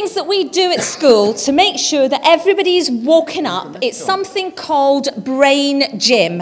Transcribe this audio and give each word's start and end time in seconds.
things 0.00 0.14
that 0.14 0.26
we 0.26 0.44
do 0.44 0.72
at 0.72 0.82
school 0.82 1.34
to 1.34 1.52
make 1.52 1.78
sure 1.78 2.08
that 2.08 2.22
everybody's 2.24 2.90
woken 2.90 3.44
up, 3.44 3.76
it's 3.82 4.02
something 4.02 4.50
called 4.50 5.08
brain 5.22 5.98
gym. 5.98 6.40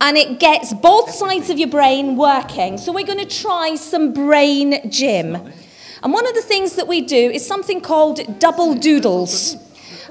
And 0.00 0.16
it 0.16 0.40
gets 0.40 0.74
both 0.74 1.08
sides 1.10 1.50
of 1.50 1.58
your 1.60 1.68
brain 1.68 2.16
working. 2.16 2.78
So 2.78 2.90
we're 2.90 3.06
going 3.06 3.24
to 3.24 3.42
try 3.42 3.76
some 3.76 4.12
brain 4.12 4.90
gym. 4.90 5.36
And 6.02 6.12
one 6.12 6.26
of 6.26 6.34
the 6.34 6.42
things 6.42 6.74
that 6.74 6.88
we 6.88 7.00
do 7.00 7.30
is 7.30 7.46
something 7.46 7.80
called 7.80 8.40
double 8.40 8.74
doodles. 8.74 9.54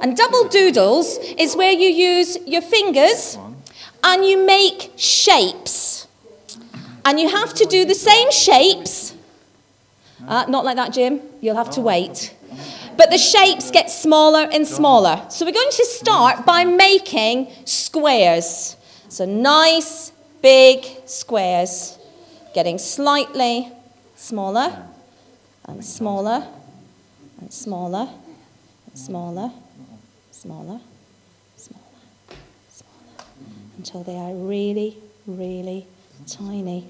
And 0.02 0.16
double 0.16 0.48
doodles 0.48 1.18
is 1.38 1.58
where 1.58 1.74
you 1.74 1.90
use 1.90 2.38
your 2.48 2.62
fingers 2.62 3.38
and 4.06 4.26
you 4.26 4.46
make 4.46 4.94
shapes. 4.96 6.08
And 7.04 7.20
you 7.20 7.28
have 7.28 7.54
to 7.56 7.66
do 7.66 7.84
the 7.84 7.96
same 7.96 8.32
shapes. 8.32 9.16
Uh, 10.26 10.46
not 10.48 10.64
like 10.64 10.78
that, 10.78 10.94
Jim. 10.94 11.20
You'll 11.42 11.56
have 11.56 11.72
to 11.72 11.82
wait. 11.82 12.36
But 12.96 13.10
the 13.10 13.18
shapes 13.18 13.72
get 13.72 13.90
smaller 13.90 14.48
and 14.52 14.68
smaller. 14.68 15.26
So 15.30 15.46
we're 15.46 15.52
going 15.52 15.72
to 15.72 15.86
start 15.86 16.46
by 16.46 16.64
making 16.64 17.52
squares. 17.66 18.78
So 19.10 19.26
nice, 19.26 20.12
big 20.42 20.86
squares. 21.06 21.98
Getting 22.54 22.78
slightly 22.78 23.72
smaller 24.16 24.86
and 25.66 25.84
smaller 25.84 26.48
and 27.40 27.52
smaller 27.52 28.08
and 28.94 28.94
smaller, 28.94 29.52
smaller, 30.32 30.80
smaller, 31.56 31.76
smaller, 32.30 32.42
until 33.78 34.04
they 34.04 34.16
are 34.16 34.34
really, 34.36 34.98
really 35.26 35.88
tiny. 36.28 36.88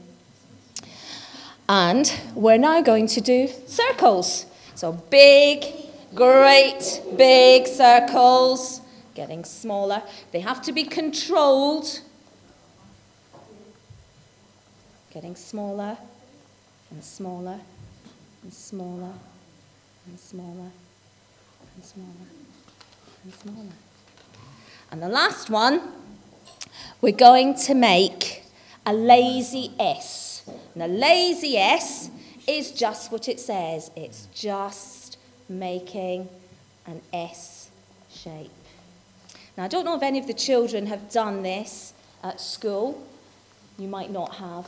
And 1.71 2.13
we're 2.35 2.57
now 2.57 2.81
going 2.81 3.07
to 3.07 3.21
do 3.21 3.47
circles. 3.65 4.45
So 4.75 4.91
big, 4.91 5.63
great, 6.13 7.01
big 7.15 7.65
circles, 7.65 8.81
getting 9.15 9.45
smaller. 9.45 10.03
They 10.33 10.41
have 10.41 10.61
to 10.63 10.73
be 10.73 10.83
controlled. 10.83 12.01
Getting 15.13 15.37
smaller 15.37 15.97
and 16.89 17.01
smaller 17.01 17.61
and 18.43 18.53
smaller 18.53 19.13
and 20.07 20.19
smaller 20.19 20.71
and 21.73 21.85
smaller 21.85 22.31
and 23.23 23.33
smaller. 23.33 23.75
And 24.91 25.01
the 25.01 25.07
last 25.07 25.49
one, 25.49 25.81
we're 26.99 27.13
going 27.13 27.55
to 27.59 27.73
make 27.73 28.43
a 28.85 28.91
lazy 28.91 29.71
S. 29.79 30.30
A 30.75 30.87
lazy 30.87 31.57
S 31.57 32.09
is 32.47 32.71
just 32.71 33.11
what 33.11 33.27
it 33.27 33.39
says. 33.39 33.91
It's 33.95 34.27
just 34.33 35.17
making 35.49 36.29
an 36.85 37.01
S 37.13 37.69
shape. 38.09 38.51
Now, 39.57 39.65
I 39.65 39.67
don't 39.67 39.85
know 39.85 39.95
if 39.95 40.03
any 40.03 40.19
of 40.19 40.27
the 40.27 40.33
children 40.33 40.87
have 40.87 41.11
done 41.11 41.43
this 41.43 41.93
at 42.23 42.39
school. 42.39 43.05
You 43.77 43.87
might 43.87 44.11
not 44.11 44.35
have. 44.35 44.67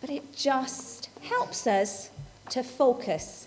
But 0.00 0.10
it 0.10 0.34
just 0.34 1.08
helps 1.22 1.66
us 1.66 2.10
to 2.50 2.62
focus. 2.62 3.46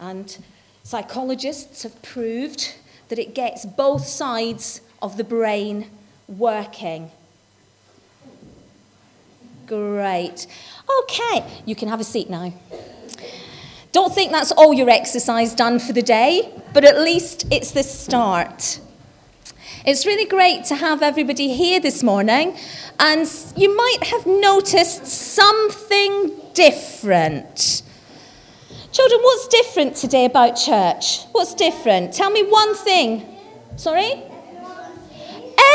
And 0.00 0.38
psychologists 0.82 1.82
have 1.82 2.00
proved 2.02 2.74
that 3.08 3.18
it 3.18 3.34
gets 3.34 3.64
both 3.66 4.06
sides 4.06 4.80
of 5.02 5.16
the 5.16 5.24
brain 5.24 5.90
working. 6.28 7.10
Great. 9.68 10.46
Okay, 11.02 11.44
you 11.66 11.76
can 11.76 11.88
have 11.88 12.00
a 12.00 12.04
seat 12.04 12.30
now. 12.30 12.54
Don't 13.92 14.14
think 14.14 14.32
that's 14.32 14.50
all 14.50 14.72
your 14.72 14.88
exercise 14.88 15.54
done 15.54 15.78
for 15.78 15.92
the 15.92 16.00
day, 16.00 16.50
but 16.72 16.84
at 16.84 16.98
least 16.98 17.46
it's 17.50 17.72
the 17.72 17.82
start. 17.82 18.80
It's 19.84 20.06
really 20.06 20.24
great 20.24 20.64
to 20.64 20.74
have 20.74 21.02
everybody 21.02 21.52
here 21.52 21.80
this 21.80 22.02
morning, 22.02 22.56
and 22.98 23.30
you 23.56 23.76
might 23.76 24.04
have 24.04 24.26
noticed 24.26 25.06
something 25.06 26.32
different. 26.54 27.82
Children, 28.90 29.20
what's 29.22 29.48
different 29.48 29.96
today 29.96 30.24
about 30.24 30.52
church? 30.52 31.24
What's 31.32 31.52
different? 31.52 32.14
Tell 32.14 32.30
me 32.30 32.42
one 32.42 32.74
thing. 32.74 33.36
Sorry? 33.76 34.22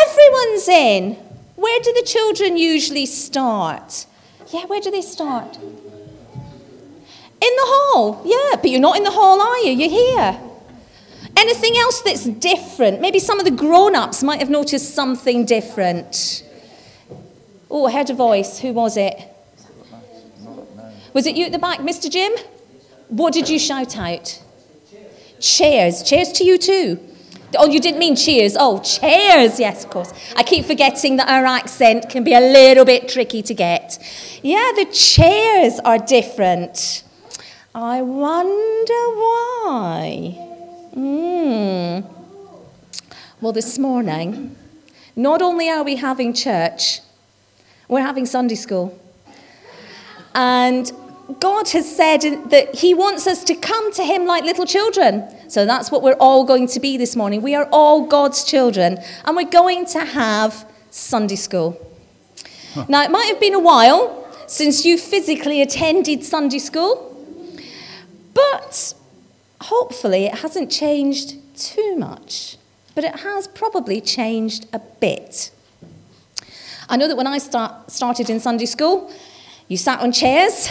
Everyone's 0.02 0.68
in. 0.68 1.23
Where 1.56 1.80
do 1.82 1.94
the 1.94 2.04
children 2.06 2.58
usually 2.58 3.06
start? 3.06 4.06
Yeah, 4.52 4.66
where 4.66 4.82
do 4.82 4.92
they 4.92 5.02
start? 5.02 5.58
In 5.58 5.72
the 7.40 7.66
hall. 7.66 8.22
Yeah, 8.26 8.58
but 8.62 8.70
you're 8.70 8.80
not 8.80 8.98
in 8.98 9.04
the 9.04 9.12
hall, 9.12 9.42
are 9.42 9.58
you? 9.60 9.72
You're 9.72 9.90
here. 9.90 10.40
Anything 11.36 11.78
else 11.78 12.02
that's 12.02 12.26
different? 12.26 13.02
Maybe 13.02 13.20
some 13.20 13.40
of 13.40 13.46
the 13.46 13.52
grown 13.52 13.96
ups 13.96 14.24
might 14.24 14.40
have 14.40 14.50
noticed 14.50 14.94
something 14.94 15.46
different. 15.46 16.44
Oh, 17.70 17.86
I 17.86 17.92
heard 17.92 18.10
a 18.10 18.14
voice. 18.14 18.60
Who 18.60 18.72
was 18.74 18.98
it? 18.98 19.30
Was 21.14 21.28
it 21.28 21.36
you 21.36 21.46
at 21.46 21.52
the 21.52 21.60
back, 21.60 21.80
Mr. 21.80 22.10
Jim? 22.10 22.32
What 23.10 23.34
did 23.34 23.50
you 23.50 23.60
shout 23.60 23.98
out? 23.98 24.42
Chairs. 25.40 26.02
Chairs 26.04 26.32
to 26.34 26.44
you 26.44 26.58
too. 26.58 27.00
Oh, 27.58 27.68
you 27.68 27.80
didn't 27.80 28.00
mean 28.00 28.16
cheers. 28.16 28.56
Oh, 28.60 28.80
chairs. 28.80 29.60
Yes, 29.60 29.84
of 29.84 29.90
course. 29.90 30.14
I 30.36 30.44
keep 30.44 30.66
forgetting 30.66 31.18
that 31.18 31.30
our 31.30 31.46
accent 31.46 32.10
can 32.10 32.24
be 32.24 32.34
a 32.34 32.40
little 32.40 32.86
bit 32.86 33.10
tricky 33.10 33.42
to 33.44 33.54
get. 33.54 33.98
Yeah, 34.42 34.72
the 34.76 34.86
chairs 34.86 35.80
are 35.86 35.98
different. 35.98 37.04
I 37.76 38.02
wonder 38.02 39.04
why. 39.24 40.38
Hmm. 40.94 42.08
Well, 43.42 43.52
this 43.52 43.78
morning, 43.80 44.56
not 45.16 45.42
only 45.42 45.70
are 45.70 45.84
we 45.84 45.96
having 45.96 46.34
church, 46.34 47.02
we're 47.88 48.02
having 48.02 48.26
Sunday 48.26 48.56
school. 48.56 48.98
And 50.34 50.92
God 51.40 51.70
has 51.70 51.96
said 51.96 52.22
that 52.50 52.76
He 52.76 52.94
wants 52.94 53.28
us 53.28 53.44
to 53.46 53.56
come 53.56 53.92
to 53.94 54.04
Him 54.04 54.26
like 54.26 54.44
little 54.44 54.66
children. 54.66 55.28
So 55.54 55.68
that's 55.68 55.92
what 55.92 56.02
we're 56.02 56.18
all 56.20 56.46
going 56.46 56.66
to 56.70 56.80
be 56.80 56.98
this 56.98 57.16
morning. 57.16 57.44
We 57.44 57.54
are 57.54 57.70
all 57.72 58.08
God's 58.08 58.44
children, 58.44 58.98
and 59.24 59.36
we're 59.36 59.44
going 59.44 59.86
to 59.86 60.04
have 60.04 60.66
Sunday 60.90 61.36
school. 61.36 61.78
Huh. 62.74 62.86
Now, 62.90 63.04
it 63.04 63.12
might 63.12 63.28
have 63.28 63.40
been 63.40 63.54
a 63.54 63.60
while 63.60 64.28
since 64.48 64.84
you 64.84 64.98
physically 64.98 65.62
attended 65.62 66.24
Sunday 66.24 66.58
school, 66.58 67.16
but 68.34 68.96
hopefully 69.62 70.26
it 70.26 70.40
hasn't 70.40 70.72
changed 70.72 71.36
too 71.56 71.98
much. 71.98 72.58
But 72.96 73.04
it 73.04 73.18
has 73.18 73.48
probably 73.48 74.02
changed 74.02 74.66
a 74.74 74.80
bit. 74.80 75.52
I 76.90 76.98
know 76.98 77.08
that 77.08 77.16
when 77.16 77.28
I 77.28 77.38
start, 77.38 77.92
started 77.92 78.28
in 78.28 78.40
Sunday 78.40 78.66
school, 78.66 79.14
you 79.68 79.78
sat 79.78 80.00
on 80.00 80.14
chairs 80.14 80.70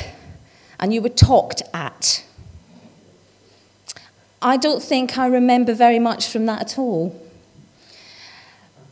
and 0.81 0.93
you 0.93 1.00
were 1.00 1.09
talked 1.09 1.62
at. 1.72 2.25
I 4.43 4.57
don't 4.57 4.83
think 4.83 5.17
I 5.17 5.27
remember 5.27 5.73
very 5.73 6.01
much 6.01 6.27
from 6.27 6.47
that 6.47 6.61
at 6.61 6.79
all. 6.79 7.19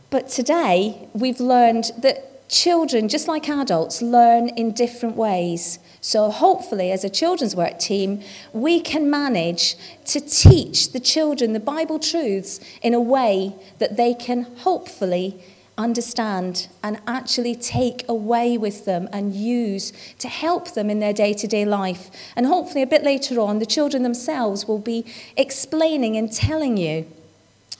But 0.09 0.29
today, 0.29 1.09
we've 1.13 1.41
learned 1.41 1.91
that 1.97 2.49
children, 2.49 3.09
just 3.09 3.27
like 3.27 3.49
adults, 3.49 4.01
learn 4.01 4.49
in 4.49 4.71
different 4.71 5.15
ways. 5.15 5.79
So, 5.99 6.31
hopefully, 6.31 6.91
as 6.91 7.03
a 7.03 7.09
children's 7.09 7.55
work 7.55 7.79
team, 7.79 8.21
we 8.53 8.79
can 8.79 9.09
manage 9.09 9.75
to 10.05 10.21
teach 10.21 10.93
the 10.93 10.99
children 10.99 11.53
the 11.53 11.59
Bible 11.59 11.99
truths 11.99 12.59
in 12.81 12.93
a 12.93 13.01
way 13.01 13.53
that 13.79 13.97
they 13.97 14.13
can 14.13 14.43
hopefully 14.57 15.41
understand 15.81 16.67
and 16.83 16.99
actually 17.07 17.55
take 17.55 18.07
away 18.07 18.57
with 18.57 18.85
them 18.85 19.09
and 19.11 19.35
use 19.35 19.91
to 20.19 20.27
help 20.27 20.73
them 20.73 20.89
in 20.89 20.99
their 20.99 21.13
day 21.13 21.33
to 21.33 21.47
day 21.47 21.65
life. 21.65 22.09
And 22.35 22.45
hopefully, 22.45 22.81
a 22.81 22.87
bit 22.87 23.03
later 23.03 23.39
on, 23.39 23.59
the 23.59 23.65
children 23.65 24.03
themselves 24.03 24.67
will 24.67 24.79
be 24.79 25.05
explaining 25.35 26.15
and 26.15 26.31
telling 26.31 26.77
you 26.77 27.07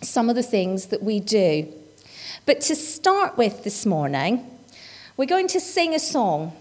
some 0.01 0.29
of 0.29 0.35
the 0.35 0.43
things 0.43 0.87
that 0.87 1.03
we 1.03 1.19
do. 1.19 1.71
But 2.45 2.61
to 2.61 2.75
start 2.75 3.37
with 3.37 3.63
this 3.63 3.85
morning, 3.85 4.45
we're 5.15 5.25
going 5.25 5.47
to 5.49 5.59
sing 5.59 5.93
a 5.93 5.99
song. 5.99 6.53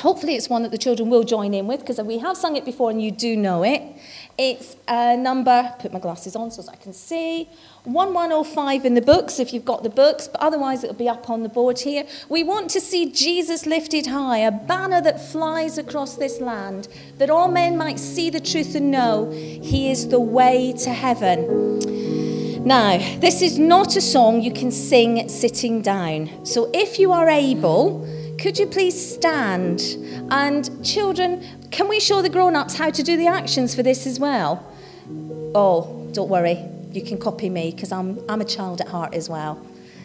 Hopefully, 0.00 0.34
it's 0.34 0.50
one 0.50 0.62
that 0.62 0.70
the 0.70 0.78
children 0.78 1.08
will 1.08 1.24
join 1.24 1.54
in 1.54 1.66
with 1.66 1.80
because 1.80 1.98
we 2.00 2.18
have 2.18 2.36
sung 2.36 2.54
it 2.54 2.66
before 2.66 2.90
and 2.90 3.02
you 3.02 3.10
do 3.10 3.34
know 3.34 3.62
it. 3.62 3.82
It's 4.36 4.76
a 4.86 5.16
number, 5.16 5.74
put 5.78 5.92
my 5.92 5.98
glasses 5.98 6.36
on 6.36 6.50
so 6.50 6.62
I 6.70 6.76
can 6.76 6.92
see, 6.92 7.48
1105 7.84 8.84
in 8.84 8.92
the 8.92 9.00
books 9.00 9.38
if 9.38 9.54
you've 9.54 9.64
got 9.64 9.82
the 9.82 9.88
books, 9.88 10.28
but 10.28 10.42
otherwise 10.42 10.84
it'll 10.84 10.96
be 10.96 11.08
up 11.08 11.30
on 11.30 11.42
the 11.42 11.48
board 11.48 11.78
here. 11.78 12.04
We 12.28 12.42
want 12.42 12.68
to 12.70 12.80
see 12.80 13.10
Jesus 13.10 13.64
lifted 13.64 14.08
high, 14.08 14.38
a 14.38 14.50
banner 14.50 15.00
that 15.00 15.32
flies 15.32 15.78
across 15.78 16.16
this 16.16 16.40
land, 16.40 16.88
that 17.16 17.30
all 17.30 17.48
men 17.48 17.78
might 17.78 17.98
see 17.98 18.28
the 18.28 18.40
truth 18.40 18.74
and 18.74 18.90
know 18.90 19.30
he 19.30 19.90
is 19.90 20.08
the 20.08 20.20
way 20.20 20.74
to 20.80 20.90
heaven. 20.90 21.78
Now, 22.66 22.98
this 23.20 23.40
is 23.40 23.58
not 23.58 23.96
a 23.96 24.00
song 24.02 24.42
you 24.42 24.52
can 24.52 24.70
sing 24.70 25.28
sitting 25.30 25.80
down. 25.80 26.44
So 26.44 26.68
if 26.74 26.98
you 26.98 27.12
are 27.12 27.30
able, 27.30 28.04
could 28.46 28.60
you 28.60 28.66
please 28.68 28.94
stand? 29.14 29.80
And 30.30 30.70
children, 30.84 31.44
can 31.72 31.88
we 31.88 31.98
show 31.98 32.22
the 32.22 32.28
grown 32.28 32.54
ups 32.54 32.76
how 32.76 32.90
to 32.90 33.02
do 33.02 33.16
the 33.16 33.26
actions 33.26 33.74
for 33.74 33.82
this 33.82 34.06
as 34.06 34.20
well? 34.20 34.64
oh, 35.56 36.08
don't 36.12 36.28
worry, 36.28 36.64
you 36.92 37.02
can 37.02 37.18
copy 37.18 37.50
me 37.50 37.72
because 37.72 37.90
I'm, 37.90 38.20
I'm 38.28 38.40
a 38.40 38.44
child 38.44 38.80
at 38.80 38.86
heart 38.86 39.14
as 39.14 39.28
well. 39.28 39.60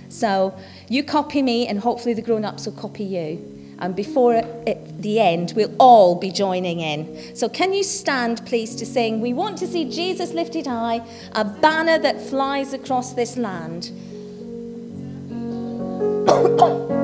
So 0.09 0.57
you 0.89 1.03
copy 1.03 1.43
me, 1.43 1.67
and 1.67 1.77
hopefully 1.77 2.15
the 2.15 2.23
grown 2.23 2.43
ups 2.43 2.65
will 2.65 2.73
copy 2.73 3.03
you. 3.03 3.75
And 3.77 3.95
before 3.95 4.33
it, 4.33 4.99
the 4.99 5.19
end, 5.19 5.53
we'll 5.55 5.75
all 5.79 6.15
be 6.15 6.31
joining 6.31 6.79
in. 6.79 7.35
So, 7.35 7.47
can 7.47 7.73
you 7.73 7.83
stand, 7.83 8.43
please, 8.47 8.75
to 8.77 8.87
sing? 8.87 9.21
We 9.21 9.33
want 9.33 9.59
to 9.59 9.67
see 9.67 9.85
Jesus 9.85 10.33
lifted 10.33 10.65
high, 10.65 11.01
a 11.33 11.45
banner 11.45 11.99
that 11.99 12.19
flies 12.19 12.73
across 12.73 13.13
this 13.13 13.37
land. 13.37 13.91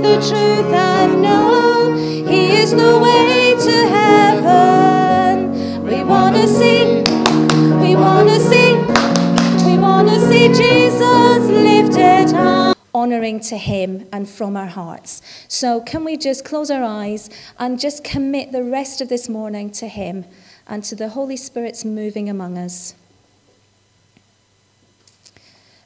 the 0.00 0.14
truth 0.14 0.72
and 0.72 1.22
know 1.22 1.94
He 2.26 2.52
is 2.56 2.70
the 2.70 2.98
way 2.98 3.17
lifted. 11.58 12.76
Honoring 12.94 13.40
to 13.40 13.56
Him 13.56 14.08
and 14.12 14.28
from 14.28 14.56
our 14.56 14.66
hearts. 14.66 15.22
So, 15.46 15.80
can 15.80 16.04
we 16.04 16.16
just 16.16 16.44
close 16.44 16.70
our 16.70 16.82
eyes 16.82 17.30
and 17.58 17.78
just 17.78 18.02
commit 18.02 18.50
the 18.50 18.64
rest 18.64 19.00
of 19.00 19.08
this 19.08 19.28
morning 19.28 19.70
to 19.72 19.88
Him 19.88 20.24
and 20.66 20.82
to 20.84 20.94
the 20.94 21.10
Holy 21.10 21.36
Spirit's 21.36 21.84
moving 21.84 22.28
among 22.28 22.58
us? 22.58 22.94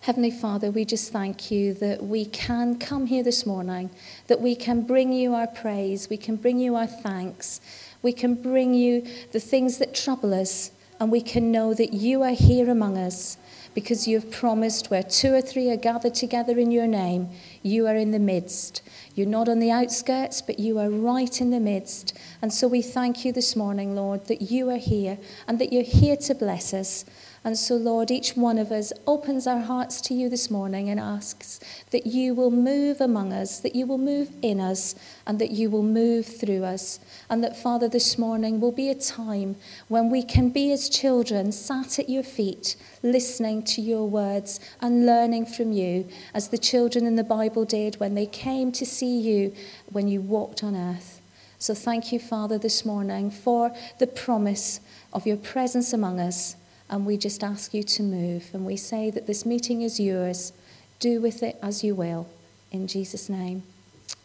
Heavenly 0.03 0.31
Father, 0.33 0.71
we 0.71 0.85
just 0.85 1.13
thank 1.13 1.51
you 1.51 1.75
that 1.75 2.03
we 2.03 2.25
can 2.25 2.77
come 2.79 3.07
here 3.07 3.23
this 3.23 3.47
morning, 3.47 3.91
that 4.27 4.41
we 4.41 4.57
can 4.57 4.83
bring 4.83 5.13
you 5.13 5.35
our 5.35 5.47
praise, 5.47 6.11
we 6.11 6.17
can 6.17 6.35
bring 6.35 6.59
you 6.59 6.75
our 6.75 6.89
thanks, 6.89 7.61
we 8.03 8.13
can 8.13 8.35
bring 8.35 8.75
you 8.75 9.07
the 9.31 9.39
things 9.39 9.79
that 9.79 9.95
trouble 9.95 10.35
us, 10.35 10.73
and 10.99 11.13
we 11.13 11.21
can 11.21 11.53
know 11.53 11.73
that 11.75 11.93
you 11.93 12.23
are 12.23 12.33
here 12.33 12.69
among 12.69 12.99
us 12.99 13.37
because 13.75 14.07
you 14.07 14.19
have 14.19 14.31
promised 14.31 14.91
where 14.91 15.03
two 15.03 15.35
or 15.35 15.41
three 15.41 15.71
are 15.71 15.77
gathered 15.77 16.15
together 16.15 16.59
in 16.59 16.71
your 16.71 16.87
name, 16.87 17.29
you 17.63 17.87
are 17.87 17.97
in 17.97 18.11
the 18.11 18.19
midst. 18.19 18.83
You're 19.15 19.27
not 19.27 19.49
on 19.49 19.59
the 19.59 19.71
outskirts, 19.71 20.41
but 20.43 20.59
you 20.59 20.79
are 20.79 20.91
right 20.91 21.41
in 21.41 21.51
the 21.51 21.61
midst. 21.61 22.19
And 22.41 22.53
so 22.53 22.67
we 22.67 22.83
thank 22.83 23.25
you 23.25 23.33
this 23.33 23.55
morning, 23.55 23.95
Lord, 23.95 24.27
that 24.27 24.43
you 24.43 24.71
are 24.71 24.79
here 24.79 25.19
and 25.47 25.59
that 25.59 25.73
you're 25.73 25.83
here 25.83 26.17
to 26.17 26.35
bless 26.35 26.73
us. 26.73 27.05
And 27.45 27.59
so, 27.59 27.75
Lord, 27.75 28.13
each 28.13 28.37
one 28.37 28.57
of 28.57 28.71
us 28.71 28.93
opens 29.05 29.49
our 29.49 29.63
hearts 29.63 30.01
to 30.03 30.15
you 30.15 30.29
this 30.29 30.49
morning 30.49 30.89
and 30.89 31.01
asks 31.01 31.59
that 31.91 32.07
you 32.07 32.35
will 32.35 32.53
move 32.53 33.01
among 33.01 33.33
us, 33.33 33.59
that 33.59 33.75
you 33.75 33.85
will 33.85 33.99
move 33.99 34.31
in 34.43 34.61
us, 34.61 34.95
and 35.27 35.41
that 35.41 35.51
you 35.51 35.69
will 35.69 35.83
move 35.83 36.25
through 36.25 36.63
us. 36.63 37.01
And 37.29 37.43
that, 37.43 37.61
Father, 37.61 37.89
this 37.89 38.17
morning 38.17 38.61
will 38.61 38.71
be 38.71 38.89
a 38.91 38.95
time 38.95 39.57
when 39.89 40.09
we 40.09 40.23
can 40.23 40.51
be 40.51 40.71
as 40.71 40.89
children 40.89 41.51
sat 41.51 41.99
at 41.99 42.09
your 42.09 42.23
feet, 42.23 42.77
listening 43.03 43.65
to 43.65 43.81
your 43.81 44.09
words 44.09 44.61
and 44.81 45.05
learning 45.05 45.47
from 45.47 45.73
you, 45.73 46.09
as 46.33 46.51
the 46.51 46.59
children 46.59 47.07
in 47.07 47.17
the 47.17 47.25
Bible 47.25 47.52
did 47.65 48.01
when 48.01 48.15
they 48.15 48.27
came 48.27 48.73
to 48.73 48.87
see 48.87 49.19
you 49.21 49.55
when 49.91 50.09
you 50.09 50.21
walked 50.21 50.65
on 50.65 50.75
earth. 50.75 51.21
So, 51.59 51.75
thank 51.75 52.13
you, 52.13 52.19
Father, 52.19 52.59
this 52.59 52.85
morning 52.85 53.31
for 53.31 53.73
the 53.99 54.07
promise 54.07 54.81
of 55.13 55.27
your 55.27 55.37
presence 55.37 55.93
among 55.93 56.19
us 56.19 56.57
and 56.93 57.07
we 57.07 57.17
just 57.17 57.43
ask 57.43 57.73
you 57.73 57.83
to 57.83 58.03
move. 58.03 58.51
And 58.53 58.67
we 58.67 58.77
say 58.77 59.11
that 59.11 59.27
this 59.27 59.47
meeting 59.47 59.81
is 59.81 59.99
yours. 59.99 60.53
Do 60.99 61.21
with 61.21 61.43
it 61.43 61.57
as 61.63 61.83
you 61.83 61.95
will. 61.95 62.29
In 62.71 62.87
Jesus' 62.87 63.29
name, 63.29 63.63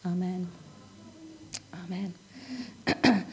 amen. 0.06 0.50
Amen. 1.86 2.14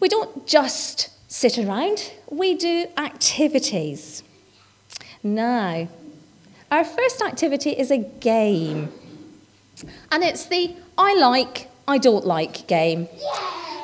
we 0.00 0.08
don't 0.08 0.46
just 0.46 1.10
sit 1.30 1.58
around, 1.58 2.12
we 2.30 2.54
do 2.54 2.86
activities. 2.96 4.22
Now, 5.22 5.88
our 6.70 6.84
first 6.84 7.20
activity 7.20 7.70
is 7.70 7.90
a 7.90 7.98
game. 7.98 8.92
And 10.10 10.22
it's 10.22 10.46
the 10.46 10.74
I 10.96 11.14
like, 11.14 11.70
I 11.88 11.98
don't 11.98 12.26
like 12.26 12.66
game, 12.66 13.06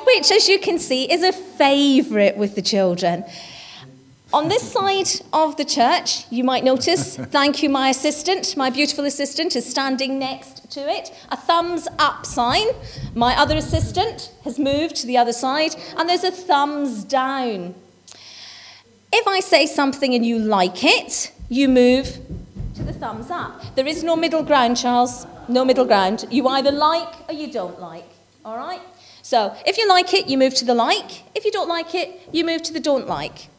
which, 0.05 0.31
as 0.31 0.47
you 0.47 0.59
can 0.59 0.79
see, 0.79 1.11
is 1.11 1.23
a 1.23 1.33
favourite 1.33 2.37
with 2.37 2.55
the 2.55 2.61
children. 2.61 3.25
On 4.31 4.47
this 4.47 4.71
side 4.71 5.09
of 5.33 5.57
the 5.57 5.65
church, 5.65 6.25
you 6.29 6.43
might 6.43 6.63
notice, 6.63 7.17
thank 7.37 7.63
you, 7.63 7.69
my 7.69 7.89
assistant, 7.89 8.55
my 8.55 8.69
beautiful 8.69 9.05
assistant 9.05 9.55
is 9.55 9.67
standing 9.67 10.19
next 10.19 10.69
to 10.71 10.81
it. 10.81 11.11
A 11.29 11.37
thumbs 11.37 11.87
up 11.97 12.27
sign. 12.27 12.67
My 13.15 13.35
other 13.35 13.55
assistant 13.55 14.31
has 14.43 14.59
moved 14.59 14.97
to 14.97 15.07
the 15.07 15.17
other 15.17 15.33
side, 15.33 15.75
and 15.97 16.07
there's 16.07 16.23
a 16.23 16.31
thumbs 16.31 17.03
down. 17.03 17.73
If 19.11 19.27
I 19.27 19.39
say 19.39 19.65
something 19.65 20.13
and 20.13 20.23
you 20.23 20.37
like 20.37 20.83
it, 20.83 21.31
you 21.49 21.67
move 21.67 22.19
to 22.79 22.85
the 22.85 22.93
thumbs 22.93 23.29
up. 23.29 23.75
There 23.75 23.85
is 23.85 24.03
no 24.03 24.15
middle 24.15 24.41
ground, 24.41 24.77
Charles. 24.77 25.27
No 25.49 25.65
middle 25.65 25.85
ground. 25.85 26.25
You 26.31 26.47
either 26.47 26.71
like 26.71 27.13
or 27.27 27.33
you 27.33 27.51
don't 27.51 27.79
like. 27.79 28.09
All 28.45 28.55
right? 28.55 28.81
So 29.21 29.53
if 29.65 29.77
you 29.77 29.87
like 29.87 30.13
it, 30.13 30.27
you 30.27 30.37
move 30.37 30.55
to 30.55 30.65
the 30.65 30.73
like. 30.73 31.23
If 31.35 31.43
you 31.43 31.51
don't 31.51 31.67
like 31.67 31.93
it, 31.93 32.29
you 32.31 32.45
move 32.45 32.63
to 32.63 32.73
the 32.73 32.79
don't 32.79 33.05
like. 33.05 33.49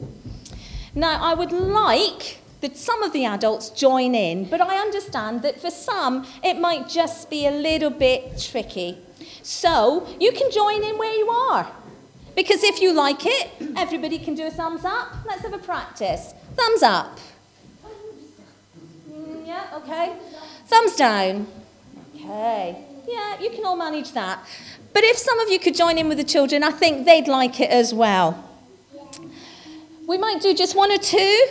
Now, 0.95 1.21
I 1.21 1.35
would 1.35 1.51
like 1.51 2.39
that 2.61 2.75
some 2.77 3.03
of 3.03 3.13
the 3.13 3.25
adults 3.25 3.69
join 3.69 4.15
in, 4.15 4.49
but 4.49 4.59
I 4.59 4.77
understand 4.77 5.43
that 5.43 5.61
for 5.61 5.69
some 5.69 6.25
it 6.43 6.59
might 6.59 6.89
just 6.89 7.29
be 7.29 7.45
a 7.45 7.51
little 7.51 7.91
bit 7.91 8.39
tricky. 8.39 8.97
So 9.43 10.07
you 10.19 10.31
can 10.31 10.49
join 10.51 10.83
in 10.83 10.97
where 10.97 11.13
you 11.13 11.29
are. 11.29 11.71
Because 12.35 12.63
if 12.63 12.81
you 12.81 12.91
like 12.93 13.25
it, 13.25 13.51
everybody 13.75 14.17
can 14.17 14.33
do 14.33 14.47
a 14.47 14.51
thumbs 14.51 14.83
up. 14.83 15.09
Let's 15.27 15.43
have 15.43 15.53
a 15.53 15.59
practice. 15.59 16.33
Thumbs 16.55 16.81
up. 16.81 17.19
Yeah, 19.51 19.79
okay. 19.83 20.13
Thumbs 20.67 20.95
down. 20.95 21.45
Okay. 22.15 22.85
Yeah, 23.05 23.37
you 23.37 23.49
can 23.49 23.65
all 23.65 23.75
manage 23.75 24.13
that. 24.13 24.39
But 24.93 25.03
if 25.03 25.17
some 25.17 25.37
of 25.41 25.49
you 25.49 25.59
could 25.59 25.75
join 25.75 25.97
in 25.97 26.07
with 26.07 26.19
the 26.19 26.23
children, 26.23 26.63
I 26.63 26.71
think 26.71 27.05
they'd 27.05 27.27
like 27.27 27.59
it 27.59 27.69
as 27.69 27.93
well. 27.93 28.29
We 30.07 30.17
might 30.17 30.39
do 30.41 30.53
just 30.53 30.73
one 30.73 30.89
or 30.89 30.97
two 30.97 31.47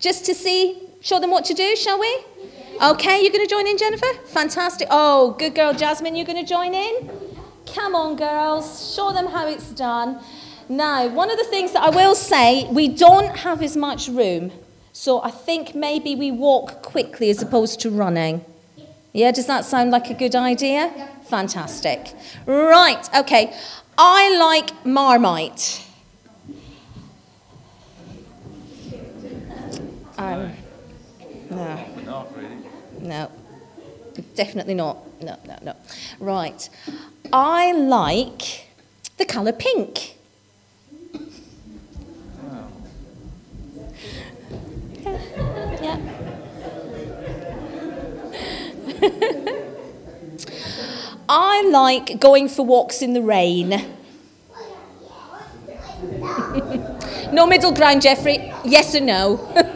just 0.00 0.24
to 0.26 0.34
see, 0.34 0.82
show 1.02 1.20
them 1.20 1.30
what 1.30 1.44
to 1.44 1.54
do, 1.54 1.76
shall 1.76 2.00
we? 2.00 2.12
Okay, 2.82 3.22
you're 3.22 3.30
going 3.30 3.46
to 3.46 3.54
join 3.56 3.68
in, 3.68 3.78
Jennifer? 3.78 4.12
Fantastic. 4.26 4.88
Oh, 4.90 5.36
good 5.38 5.54
girl, 5.54 5.72
Jasmine, 5.72 6.16
you're 6.16 6.26
going 6.26 6.44
to 6.44 6.50
join 6.56 6.74
in? 6.74 7.10
Come 7.72 7.94
on, 7.94 8.16
girls, 8.16 8.92
show 8.92 9.12
them 9.12 9.28
how 9.28 9.46
it's 9.46 9.70
done. 9.70 10.18
Now, 10.68 11.06
one 11.06 11.30
of 11.30 11.38
the 11.38 11.44
things 11.44 11.70
that 11.74 11.84
I 11.84 11.90
will 11.90 12.16
say, 12.16 12.66
we 12.72 12.88
don't 12.88 13.36
have 13.36 13.62
as 13.62 13.76
much 13.76 14.08
room. 14.08 14.50
So 15.00 15.22
I 15.22 15.30
think 15.30 15.74
maybe 15.74 16.14
we 16.14 16.30
walk 16.30 16.82
quickly 16.82 17.30
as 17.30 17.40
opposed 17.40 17.80
to 17.80 17.88
running. 17.88 18.44
Yeah, 19.14 19.32
does 19.32 19.46
that 19.46 19.64
sound 19.64 19.90
like 19.92 20.10
a 20.10 20.12
good 20.12 20.36
idea? 20.36 21.08
Fantastic. 21.22 22.12
Right, 22.44 23.08
okay. 23.16 23.56
I 23.96 24.36
like 24.36 24.84
Marmite. 24.84 25.86
Um, 30.18 30.52
no. 31.48 31.86
Not 32.04 32.36
really. 32.36 32.58
No. 33.00 33.32
Definitely 34.34 34.74
not. 34.74 34.98
No, 35.22 35.38
no, 35.46 35.58
no. 35.62 35.76
Right. 36.18 36.68
I 37.32 37.72
like 37.72 38.68
the 39.16 39.24
colour 39.24 39.52
pink. 39.52 40.18
I 51.28 51.62
like 51.70 52.18
going 52.20 52.48
for 52.48 52.64
walks 52.66 53.02
in 53.02 53.12
the 53.12 53.22
rain. 53.22 53.70
no 57.32 57.46
middle 57.46 57.72
ground, 57.72 58.02
Jeffrey. 58.02 58.52
Yes 58.64 58.94
or 58.94 59.00
no? 59.00 59.38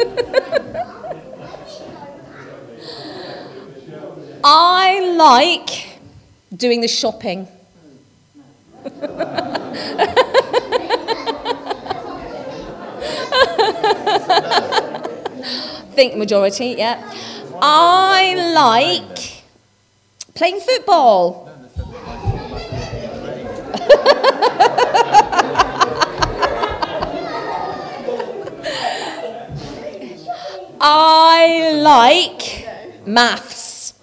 I 4.45 5.00
like 5.16 5.99
doing 6.54 6.83
the 6.83 6.88
shopping. 6.88 7.49
Think 15.95 16.16
majority, 16.16 16.75
yeah. 16.76 16.99
I 17.62 18.35
like 18.54 19.13
Playing 20.35 20.59
football. 20.59 21.49
I 30.81 31.73
like 31.81 32.67
maths. 33.07 33.95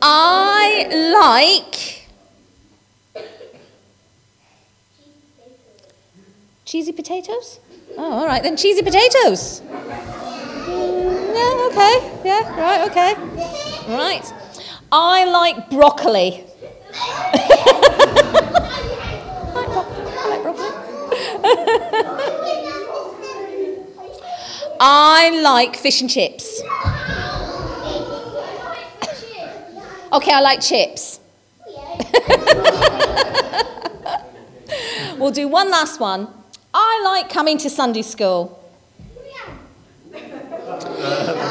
I 0.00 0.86
like 1.12 2.06
cheesy 6.64 6.92
potatoes. 6.92 7.60
Oh, 7.98 8.12
all 8.12 8.26
right 8.26 8.42
then, 8.42 8.56
cheesy 8.56 8.82
potatoes. 8.82 9.62
Mm, 10.66 11.34
yeah, 11.34 11.68
okay. 11.70 11.94
Yeah, 12.24 12.60
right, 12.60 12.90
okay. 12.90 13.14
Right. 13.94 14.32
I 14.92 15.24
like 15.24 15.70
broccoli. 15.70 16.44
I 24.78 25.30
like 25.42 25.74
fish 25.76 26.02
and 26.02 26.10
chips. 26.10 26.60
Okay, 30.12 30.32
I 30.32 30.40
like 30.40 30.60
chips. 30.60 31.20
we'll 35.18 35.30
do 35.30 35.48
one 35.48 35.70
last 35.70 35.98
one. 35.98 36.28
I 36.74 37.02
like 37.04 37.30
coming 37.30 37.56
to 37.58 37.70
Sunday 37.70 38.02
school. 38.02 38.60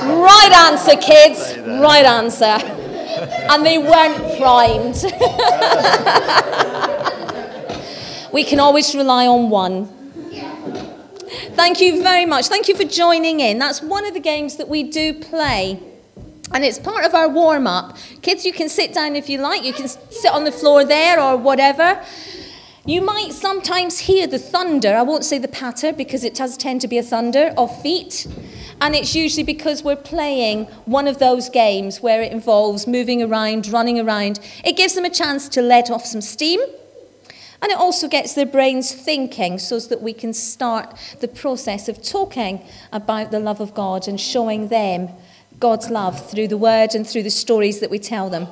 Right 0.05 0.51
answer, 0.53 0.98
kids. 0.98 1.57
Right 1.57 2.05
answer. 2.05 2.57
And 3.50 3.65
they 3.65 3.77
weren't 3.77 4.38
primed. 4.38 4.95
we 8.34 8.43
can 8.43 8.60
always 8.60 8.93
rely 8.93 9.27
on 9.27 9.50
one. 9.50 9.88
Thank 11.55 11.79
you 11.79 12.03
very 12.03 12.25
much. 12.25 12.48
Thank 12.48 12.67
you 12.67 12.75
for 12.75 12.84
joining 12.84 13.39
in. 13.39 13.60
That's 13.60 13.81
one 13.81 14.05
of 14.05 14.13
the 14.13 14.19
games 14.19 14.57
that 14.57 14.67
we 14.67 14.84
do 14.84 15.13
play. 15.13 15.79
And 16.53 16.63
it's 16.63 16.77
part 16.77 17.05
of 17.05 17.15
our 17.15 17.29
warm 17.29 17.65
up. 17.65 17.98
Kids, 18.22 18.45
you 18.45 18.53
can 18.53 18.69
sit 18.69 18.93
down 18.93 19.15
if 19.15 19.29
you 19.29 19.39
like. 19.39 19.63
You 19.63 19.74
can 19.74 19.88
sit 19.88 20.31
on 20.31 20.43
the 20.43 20.51
floor 20.51 20.86
there 20.86 21.19
or 21.19 21.38
whatever. 21.38 22.03
You 22.87 23.01
might 23.01 23.33
sometimes 23.33 23.97
hear 23.97 24.27
the 24.27 24.37
thunder. 24.37 24.95
I 24.95 25.01
won't 25.01 25.25
say 25.25 25.39
the 25.39 25.47
patter 25.47 25.91
because 25.91 26.23
it 26.23 26.35
does 26.35 26.55
tend 26.55 26.81
to 26.81 26.87
be 26.87 26.99
a 26.99 27.03
thunder 27.03 27.51
of 27.57 27.81
feet. 27.81 28.27
And 28.79 28.93
it's 28.93 29.15
usually 29.15 29.41
because 29.41 29.83
we're 29.83 29.95
playing 29.95 30.65
one 30.85 31.07
of 31.07 31.17
those 31.17 31.49
games 31.49 32.01
where 32.01 32.21
it 32.21 32.31
involves 32.31 32.85
moving 32.85 33.23
around, 33.23 33.67
running 33.69 33.99
around. 33.99 34.39
It 34.63 34.77
gives 34.77 34.93
them 34.93 35.03
a 35.03 35.09
chance 35.09 35.49
to 35.49 35.63
let 35.63 35.89
off 35.89 36.05
some 36.05 36.21
steam. 36.21 36.59
And 37.59 37.71
it 37.71 37.77
also 37.79 38.07
gets 38.07 38.35
their 38.35 38.45
brains 38.45 38.93
thinking 38.93 39.57
so 39.57 39.79
that 39.79 40.03
we 40.03 40.13
can 40.13 40.31
start 40.31 40.95
the 41.21 41.27
process 41.27 41.89
of 41.89 42.03
talking 42.03 42.63
about 42.91 43.31
the 43.31 43.39
love 43.39 43.61
of 43.61 43.73
God 43.73 44.07
and 44.07 44.21
showing 44.21 44.67
them 44.67 45.09
God's 45.57 45.89
love 45.89 46.29
through 46.29 46.49
the 46.49 46.57
word 46.57 46.93
and 46.93 47.07
through 47.07 47.23
the 47.23 47.31
stories 47.31 47.79
that 47.79 47.89
we 47.89 47.97
tell 47.97 48.29
them. 48.29 48.45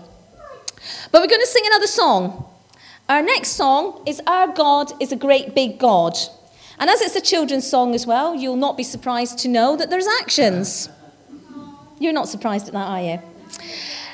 But 1.11 1.21
we're 1.21 1.27
going 1.27 1.39
to 1.39 1.45
sing 1.45 1.63
another 1.67 1.85
song. 1.85 2.49
Our 3.09 3.21
next 3.21 3.49
song 3.49 4.01
is 4.05 4.21
Our 4.25 4.47
God 4.47 4.93
is 5.01 5.11
a 5.11 5.17
Great 5.17 5.53
Big 5.53 5.77
God. 5.77 6.17
And 6.79 6.89
as 6.89 7.01
it's 7.01 7.15
a 7.15 7.21
children's 7.21 7.67
song 7.67 7.93
as 7.93 8.07
well, 8.07 8.33
you'll 8.33 8.55
not 8.55 8.77
be 8.77 8.83
surprised 8.83 9.39
to 9.39 9.49
know 9.49 9.75
that 9.75 9.89
there's 9.89 10.07
actions. 10.21 10.89
You're 11.99 12.13
not 12.13 12.29
surprised 12.29 12.67
at 12.67 12.73
that, 12.73 12.87
are 12.87 13.01
you? 13.01 13.19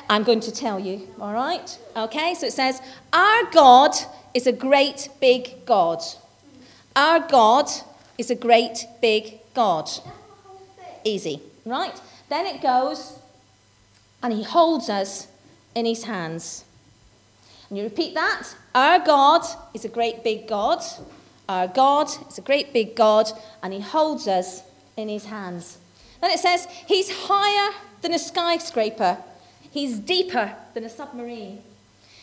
I'm 0.08 0.24
going 0.24 0.40
to 0.40 0.52
tell 0.52 0.80
you, 0.80 1.08
all 1.20 1.32
right? 1.32 1.78
Okay, 1.96 2.34
so 2.34 2.46
it 2.46 2.52
says, 2.52 2.82
Our 3.12 3.44
God 3.52 3.92
is 4.34 4.48
a 4.48 4.52
great 4.52 5.08
big 5.20 5.64
God. 5.64 6.02
Our 6.96 7.20
God 7.20 7.70
is 8.18 8.28
a 8.28 8.34
great 8.34 8.86
big 9.00 9.38
God. 9.54 9.88
Easy, 11.04 11.40
right? 11.64 11.98
Then 12.28 12.44
it 12.44 12.60
goes, 12.60 13.20
and 14.20 14.32
he 14.32 14.42
holds 14.42 14.90
us 14.90 15.28
in 15.76 15.86
his 15.86 16.04
hands. 16.04 16.64
And 17.68 17.78
you 17.78 17.84
repeat 17.84 18.14
that. 18.14 18.54
Our 18.74 19.00
God 19.00 19.44
is 19.74 19.84
a 19.84 19.88
great 19.88 20.22
big 20.22 20.46
God. 20.46 20.82
Our 21.48 21.66
God 21.66 22.08
is 22.28 22.38
a 22.38 22.42
great 22.42 22.72
big 22.72 22.94
God, 22.94 23.28
and 23.62 23.72
he 23.72 23.80
holds 23.80 24.28
us 24.28 24.62
in 24.96 25.08
his 25.08 25.24
hands. 25.24 25.78
Then 26.20 26.30
it 26.30 26.38
says, 26.38 26.66
He's 26.86 27.10
higher 27.26 27.74
than 28.02 28.14
a 28.14 28.18
skyscraper, 28.18 29.18
He's 29.70 29.98
deeper 29.98 30.54
than 30.74 30.84
a 30.84 30.88
submarine. 30.88 31.62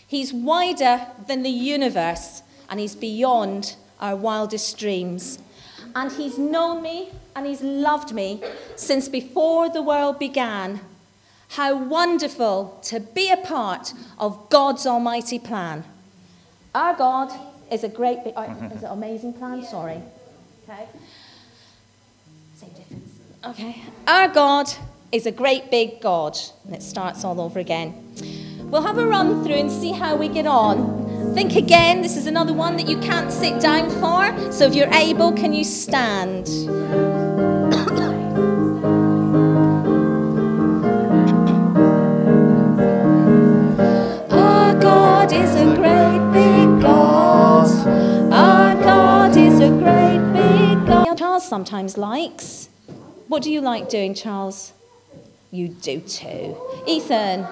He's 0.07 0.33
wider 0.33 1.07
than 1.27 1.43
the 1.43 1.49
universe, 1.49 2.41
and 2.69 2.79
He's 2.79 2.95
beyond 2.95 3.75
our 3.99 4.15
wildest 4.15 4.77
dreams. 4.77 5.39
And 5.95 6.11
He's 6.11 6.37
known 6.37 6.81
me 6.81 7.09
and 7.35 7.45
He's 7.45 7.61
loved 7.61 8.13
me 8.13 8.41
since 8.75 9.09
before 9.09 9.69
the 9.69 9.81
world 9.81 10.19
began. 10.19 10.81
How 11.51 11.75
wonderful 11.75 12.79
to 12.83 12.99
be 12.99 13.31
a 13.31 13.37
part 13.37 13.93
of 14.17 14.49
God's 14.49 14.85
almighty 14.85 15.39
plan. 15.39 15.83
Our 16.77 16.93
God 16.93 17.31
is 17.72 17.84
a 17.84 17.89
great 17.89 18.24
big, 18.24 18.36
oh, 18.38 18.43
mm-hmm. 18.43 18.65
is 18.65 18.84
it 18.84 18.86
amazing 18.86 19.34
plan? 19.34 19.65
Sorry. 19.65 20.00
Okay. 20.69 20.86
Same 22.55 22.69
difference. 22.69 23.13
Okay. 23.43 23.81
Our 24.05 24.27
God 24.27 24.72
is 25.12 25.25
a 25.25 25.31
great 25.31 25.72
big 25.72 26.01
God. 26.01 26.38
And 26.65 26.75
it 26.75 26.84
starts 26.84 27.24
all 27.24 27.41
over 27.41 27.57
again. 27.57 28.13
We'll 28.69 28.84
have 28.84 29.00
a 29.00 29.07
run 29.07 29.43
through 29.43 29.55
and 29.55 29.72
see 29.72 29.91
how 29.91 30.17
we 30.17 30.27
get 30.27 30.46
on. 30.46 31.34
Think 31.34 31.55
again, 31.55 32.03
this 32.03 32.15
is 32.15 32.27
another 32.27 32.53
one 32.53 32.77
that 32.77 32.88
you 32.88 33.00
can't 33.00 33.31
sit 33.31 33.60
down 33.60 33.89
for. 33.89 34.51
So 34.51 34.67
if 34.67 34.75
you're 34.75 34.93
able, 34.93 35.31
can 35.31 35.53
you 35.53 35.63
stand? 35.63 36.48
Our 44.31 44.79
God 44.79 45.34
is 45.34 45.55
a 45.55 45.76
Charles 51.38 51.50
sometimes 51.50 51.98
likes. 52.00 52.67
What 53.27 53.44
do 53.44 53.51
you 53.51 53.62
like 53.62 53.89
doing, 53.89 54.15
Charles? 54.15 54.74
You 55.51 55.67
do 55.67 56.00
too. 56.00 56.58
Ethan. 56.88 57.46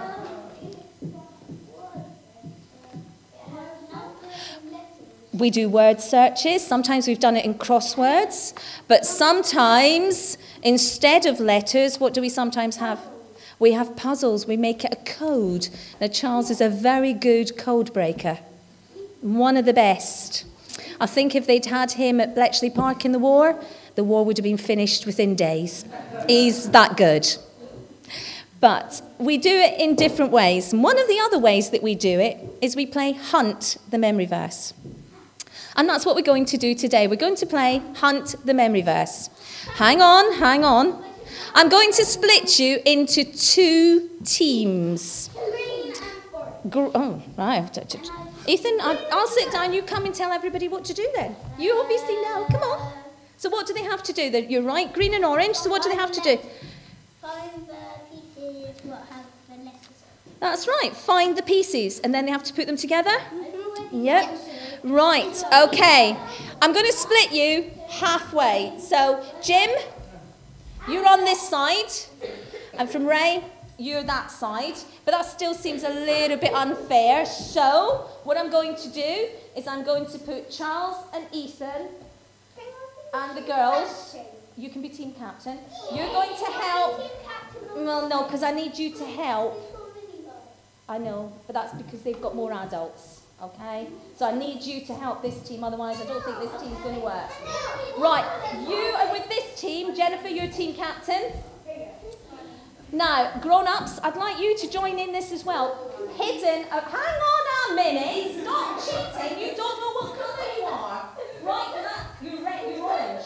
We 5.34 5.52
do 5.52 5.70
word 5.70 6.02
searches. 6.02 6.66
Sometimes 6.66 7.08
we've 7.08 7.20
done 7.20 7.38
it 7.38 7.46
in 7.46 7.54
crosswords, 7.54 8.56
but 8.88 9.06
sometimes 9.06 10.40
instead 10.64 11.28
of 11.28 11.40
letters, 11.40 12.00
what 12.00 12.16
do 12.16 12.22
we 12.22 12.30
sometimes 12.30 12.78
have? 12.78 13.00
We 13.60 13.74
have 13.74 13.96
puzzles. 13.96 14.48
We 14.48 14.58
make 14.58 14.84
it 14.84 14.94
a 14.94 15.04
code. 15.12 15.70
Now, 16.02 16.08
Charles 16.08 16.50
is 16.50 16.60
a 16.60 16.70
very 16.70 17.14
good 17.14 17.56
code 17.56 17.94
breaker, 17.94 18.40
one 19.22 19.56
of 19.56 19.66
the 19.66 19.74
best. 19.74 20.46
I 21.00 21.06
think 21.06 21.36
if 21.36 21.46
they'd 21.48 21.66
had 21.66 21.94
him 21.94 22.20
at 22.20 22.36
Bletchley 22.36 22.70
Park 22.70 23.06
in 23.06 23.12
the 23.12 23.20
war, 23.20 23.62
the 23.96 24.04
war 24.04 24.26
would 24.26 24.38
have 24.38 24.44
been 24.44 24.58
finished 24.58 25.06
within 25.06 25.36
days. 25.36 25.86
He's 26.28 26.70
that 26.72 26.98
good. 26.98 27.28
But 28.60 29.02
we 29.20 29.38
do 29.38 29.52
it 29.52 29.80
in 29.80 29.96
different 29.96 30.32
ways. 30.32 30.74
One 30.74 30.98
of 30.98 31.08
the 31.08 31.20
other 31.20 31.38
ways 31.38 31.70
that 31.70 31.84
we 31.84 31.94
do 31.96 32.20
it 32.20 32.38
is 32.62 32.76
we 32.76 32.86
play 32.86 33.12
Hunt 33.12 33.78
the 33.90 33.98
Memory 33.98 34.26
Verse. 34.26 34.74
And 35.76 35.90
that's 35.90 36.06
what 36.06 36.16
we're 36.16 36.22
going 36.22 36.46
to 36.46 36.58
do 36.58 36.74
today. 36.74 37.08
We're 37.08 37.18
going 37.18 37.36
to 37.36 37.46
play 37.46 37.82
Hunt 37.98 38.36
the 38.46 38.54
Memory 38.54 38.82
Verse. 38.82 39.30
Hang 39.76 40.02
on, 40.02 40.34
hang 40.36 40.64
on. 40.64 41.04
I'm 41.54 41.70
going 41.70 41.92
to 41.94 42.06
split 42.06 42.60
you 42.60 42.80
into 42.86 43.24
two 43.24 44.10
teams. 44.24 45.30
Gr- 46.70 46.90
oh, 46.96 47.22
right. 47.38 47.78
Ethan, 48.48 48.78
I'll 48.82 49.28
sit 49.28 49.52
down. 49.52 49.74
You 49.74 49.84
come 49.84 50.06
and 50.06 50.16
tell 50.16 50.32
everybody 50.32 50.68
what 50.68 50.86
to 50.86 50.94
do 50.94 51.08
then. 51.16 51.36
You 51.60 51.80
obviously 51.80 52.16
know. 52.16 52.46
Come 52.50 52.62
on. 52.62 52.94
So, 53.38 53.50
what 53.50 53.68
do 53.68 53.74
they 53.74 53.84
have 53.84 54.02
to 54.04 54.14
do? 54.14 54.24
You're 54.50 54.64
right, 54.64 54.92
green 54.94 55.14
and 55.14 55.26
orange. 55.26 55.56
So, 55.56 55.70
what 55.70 55.84
do 55.84 55.90
they 55.90 55.96
have 55.96 56.12
to 56.14 56.22
do? 56.22 56.38
Find 57.22 57.68
the 57.68 57.76
pieces 58.10 58.84
what 58.84 59.06
have 59.12 59.26
the 59.50 59.64
letters. 59.64 60.04
That's 60.40 60.68
right. 60.68 60.92
Find 60.96 61.38
the 61.38 61.44
pieces, 61.44 62.00
and 62.00 62.14
then 62.14 62.26
they 62.26 62.32
have 62.32 62.44
to 62.44 62.54
put 62.54 62.66
them 62.66 62.78
together. 62.78 63.16
Yep. 63.92 64.40
Right. 64.84 65.44
Okay. 65.54 66.18
I'm 66.62 66.74
going 66.74 66.86
to 66.86 66.94
split 66.94 67.32
you 67.32 67.72
halfway. 67.90 68.74
So, 68.80 69.24
Jim, 69.44 69.70
you're 70.88 71.08
on 71.08 71.26
this 71.26 71.42
side, 71.48 71.92
and 72.78 72.90
from 72.90 73.06
Ray, 73.06 73.44
you're 73.78 74.04
that 74.04 74.32
side. 74.32 74.76
But 75.06 75.12
that 75.12 75.26
still 75.26 75.54
seems 75.54 75.84
a 75.84 75.90
little 75.90 76.38
bit 76.38 76.54
unfair. 76.54 77.26
So, 77.26 78.10
what 78.24 78.38
I'm 78.38 78.50
going 78.50 78.76
to 78.76 78.90
do 78.90 79.28
is 79.56 79.68
I'm 79.68 79.84
going 79.84 80.08
to 80.08 80.18
put 80.18 80.50
Charles 80.50 80.98
and 81.14 81.26
Ethan 81.32 81.88
and 83.14 83.38
the 83.38 83.42
girls, 83.42 84.16
you 84.58 84.70
can 84.70 84.82
be 84.82 84.90
team 84.90 85.14
captain. 85.14 85.60
You're 85.94 86.08
going 86.08 86.36
to 86.38 86.46
help. 86.46 87.12
Well, 87.76 88.10
no, 88.10 88.24
because 88.24 88.44
I 88.44 88.52
need 88.52 88.78
you 88.78 88.92
to 88.92 89.06
help. 89.06 89.72
I 90.88 90.98
know, 90.98 91.34
but 91.48 91.54
that's 91.54 91.74
because 91.74 92.02
they've 92.02 92.22
got 92.22 92.36
more 92.36 92.54
adults. 92.54 93.22
Okay? 93.42 93.88
So 94.16 94.28
I 94.28 94.38
need 94.38 94.62
you 94.64 94.86
to 94.86 94.94
help 94.94 95.22
this 95.22 95.42
team, 95.48 95.64
otherwise, 95.64 96.00
I 96.00 96.06
don't 96.06 96.24
think 96.24 96.40
this 96.40 96.62
team's 96.62 96.80
going 96.82 96.96
to 96.96 97.02
work. 97.02 97.30
Right, 97.98 98.26
you 98.68 98.76
are 98.76 99.12
with 99.12 99.28
this 99.30 99.60
team. 99.60 99.96
Jennifer, 99.96 100.28
you're 100.28 100.48
team 100.48 100.76
captain. 100.76 101.32
Now, 102.96 103.38
grown 103.42 103.68
ups, 103.68 104.00
I'd 104.02 104.16
like 104.16 104.40
you 104.40 104.58
to 104.58 104.70
join 104.72 104.98
in 105.00 105.12
this 105.12 105.34
as 105.34 105.44
well. 105.44 105.92
Hidden, 106.16 106.66
uh, 106.72 106.80
hang 106.80 107.20
on 107.34 107.74
a 107.74 107.76
minute, 107.76 108.42
stop 108.42 108.80
cheating. 108.80 109.38
You 109.38 109.54
don't 109.54 109.82
know 109.82 109.92
what 110.00 110.18
colour 110.18 110.50
you 110.58 110.64
are. 110.64 111.10
Right, 111.44 111.74
that, 111.84 112.08
you're 112.22 112.42
red, 112.42 112.74
you're 112.74 112.86
orange. 112.86 113.26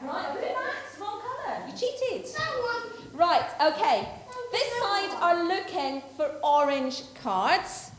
Right, 0.00 0.36
it 0.38 0.54
back, 0.54 0.98
wrong 0.98 1.20
colour. 1.20 1.66
You 1.68 1.74
cheated. 1.76 2.34
Right, 3.12 3.44
okay. 3.60 4.08
This 4.52 4.72
side 4.80 5.18
are 5.20 5.44
looking 5.44 6.02
for 6.16 6.34
orange 6.42 7.02
cards. 7.22 7.90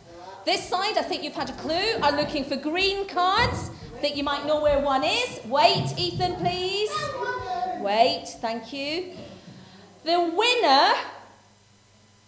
This 0.43 0.67
side, 0.67 0.97
I 0.97 1.03
think 1.03 1.21
you've 1.21 1.35
had 1.35 1.51
a 1.51 1.53
clue, 1.53 2.01
are 2.01 2.13
looking 2.13 2.45
for 2.45 2.55
green 2.55 3.07
cards. 3.07 3.69
I 3.95 3.99
think 3.99 4.17
you 4.17 4.23
might 4.23 4.47
know 4.47 4.59
where 4.59 4.79
one 4.79 5.03
is. 5.03 5.39
Wait, 5.45 5.93
Ethan, 5.99 6.33
please. 6.37 6.89
Wait, 7.79 8.25
thank 8.41 8.73
you. 8.73 9.13
The 10.03 10.19
winner 10.19 10.93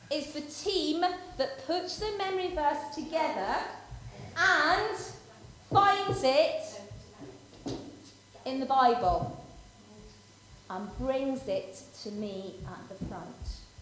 is 0.10 0.32
the 0.32 0.42
team 0.42 1.02
that 1.02 1.68
puts 1.68 1.98
the 1.98 2.10
memory 2.18 2.52
verse 2.56 2.96
together 2.96 3.58
and 4.38 4.98
finds 5.70 6.22
it 6.24 6.82
in 8.46 8.62
the 8.62 8.66
Bible 8.66 9.44
and 10.70 10.88
brings 10.98 11.48
it 11.50 11.82
to 12.04 12.12
me 12.12 12.56
at 12.66 12.88
the 12.88 13.06
front. 13.06 13.26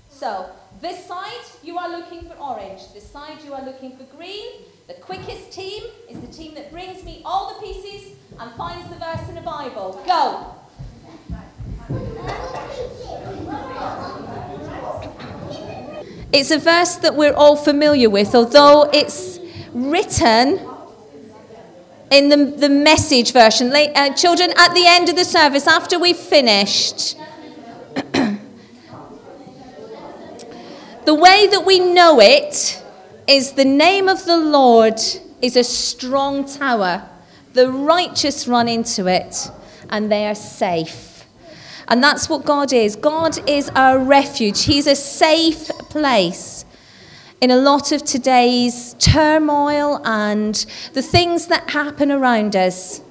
So, 0.10 0.50
this 0.82 1.06
side 1.06 1.46
you 1.62 1.78
are 1.78 1.90
looking 1.90 2.28
for 2.28 2.36
orange, 2.36 2.82
this 2.94 3.08
side 3.08 3.44
you 3.46 3.54
are 3.54 3.64
looking 3.64 3.96
for 3.96 4.06
green. 4.16 4.64
The 4.88 4.96
quickest 4.96 5.52
team 5.52 5.84
is 6.10 6.20
the 6.20 6.28
team 6.28 6.56
that 6.56 6.72
brings 6.72 7.04
me 7.04 7.22
all 7.26 7.54
the 7.54 7.66
pieces 7.66 8.16
and 8.40 8.52
finds 8.54 8.90
the 8.90 8.96
verse 8.96 9.30
in 9.30 9.36
the 9.36 9.42
Bible. 9.42 10.02
Go! 10.06 10.56
It's 16.34 16.50
a 16.50 16.58
verse 16.58 16.96
that 16.96 17.16
we're 17.16 17.36
all 17.36 17.56
familiar 17.56 18.10
with, 18.10 18.34
although 18.34 18.90
it's 18.92 19.40
written 19.72 20.60
in 22.10 22.30
the, 22.30 22.46
the 22.58 22.70
message 22.70 23.32
version. 23.32 23.72
Uh, 23.72 24.16
children, 24.16 24.52
at 24.58 24.74
the 24.74 24.84
end 24.88 25.10
of 25.10 25.16
the 25.16 25.25
service, 25.25 25.68
after 25.68 26.00
we've 26.00 26.18
finished, 26.18 27.16
the 31.06 31.13
way 31.13 31.46
that 31.46 31.63
we 31.68 31.80
know 31.80 32.20
it 32.20 32.84
is 33.28 33.52
the 33.52 33.66
name 33.66 34.10
of 34.10 34.25
the 34.25 34.38
Lord 34.38 35.00
is 35.40 35.56
a 35.56 35.63
strong 35.63 36.46
tower. 36.46 37.08
The 37.54 37.70
righteous 37.70 38.48
run 38.48 38.68
into 38.68 39.06
it 39.06 39.52
and 39.88 40.12
they 40.12 40.25
are 40.25 40.34
safe. 40.34 41.12
And 41.88 42.04
that's 42.04 42.30
what 42.30 42.46
God 42.46 42.72
is. 42.72 42.96
God 42.96 43.38
is 43.50 43.70
our 43.75 44.00
refuge, 44.00 44.63
He's 44.66 44.88
a 44.88 44.96
safe 44.96 45.68
place. 45.90 46.66
In 47.42 47.52
a 47.52 47.58
lot 47.58 47.92
of 47.92 48.06
today's 48.06 48.94
turmoil 49.00 50.00
and 50.06 50.56
the 50.94 51.02
things 51.02 51.48
that 51.48 51.72
happen 51.72 52.10
around 52.10 52.56
us, 52.56 53.02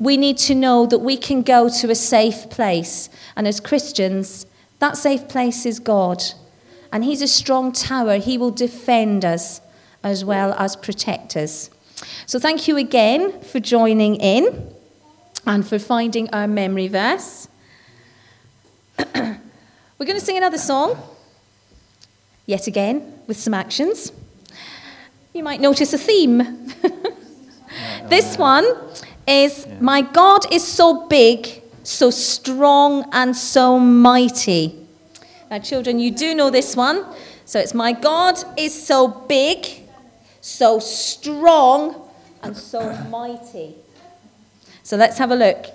we 0.00 0.16
need 0.16 0.38
to 0.38 0.56
know 0.56 0.86
that 0.86 0.98
we 0.98 1.16
can 1.16 1.42
go 1.42 1.68
to 1.68 1.90
a 1.90 1.94
safe 1.94 2.50
place. 2.50 3.08
And 3.36 3.46
as 3.46 3.60
Christians, 3.60 4.46
that 4.80 4.96
safe 4.96 5.28
place 5.28 5.66
is 5.66 5.78
God. 5.78 6.22
And 6.92 7.04
He's 7.04 7.22
a 7.22 7.28
strong 7.28 7.70
tower. 7.70 8.16
He 8.16 8.36
will 8.36 8.50
defend 8.50 9.24
us 9.24 9.60
as 10.02 10.24
well 10.24 10.54
as 10.54 10.74
protect 10.74 11.36
us. 11.36 11.70
So 12.26 12.38
thank 12.38 12.66
you 12.66 12.76
again 12.76 13.40
for 13.42 13.60
joining 13.60 14.16
in 14.16 14.74
and 15.46 15.66
for 15.66 15.78
finding 15.78 16.28
our 16.30 16.48
memory 16.48 16.88
verse. 16.88 17.48
We're 19.98 20.06
going 20.06 20.18
to 20.18 20.24
sing 20.24 20.36
another 20.36 20.58
song, 20.58 20.96
yet 22.46 22.66
again, 22.66 23.20
with 23.26 23.38
some 23.38 23.54
actions. 23.54 24.12
You 25.32 25.42
might 25.42 25.60
notice 25.60 25.92
a 25.92 25.98
theme. 25.98 26.72
this 28.08 28.36
one 28.36 28.64
is 29.26 29.66
My 29.80 30.02
God 30.02 30.52
is 30.52 30.66
so 30.66 31.06
big, 31.06 31.62
so 31.82 32.10
strong, 32.10 33.08
and 33.12 33.36
so 33.36 33.78
mighty. 33.78 34.76
Now, 35.50 35.58
children, 35.58 35.98
you 35.98 36.10
do 36.10 36.34
know 36.34 36.50
this 36.50 36.76
one. 36.76 37.04
So 37.44 37.58
it's 37.58 37.74
My 37.74 37.92
God 37.92 38.36
is 38.56 38.86
so 38.86 39.08
big, 39.08 39.66
so 40.40 40.78
strong, 40.78 42.08
and 42.42 42.56
so 42.56 42.92
mighty. 43.08 43.76
So 44.82 44.96
let's 44.96 45.18
have 45.18 45.30
a 45.30 45.36
look. 45.36 45.66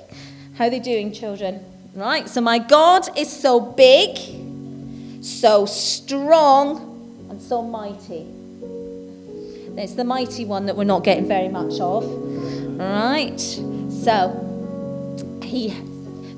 How 0.58 0.66
are 0.66 0.70
they 0.70 0.80
doing, 0.80 1.12
children? 1.12 1.75
Right? 1.96 2.28
So 2.28 2.42
my 2.42 2.60
God 2.60 3.08
is 3.18 3.32
so 3.32 3.62
big, 3.62 4.18
so 5.24 5.66
strong, 5.66 7.28
and 7.30 7.42
so 7.42 7.62
mighty. 7.62 8.28
It's 9.78 9.94
the 9.94 10.04
mighty 10.04 10.44
one 10.44 10.66
that 10.66 10.76
we're 10.76 10.84
not 10.84 11.06
getting 11.06 11.26
very 11.26 11.48
much 11.48 11.80
of. 11.80 12.04
Right? 12.78 13.40
So 13.40 14.42
he 15.42 15.70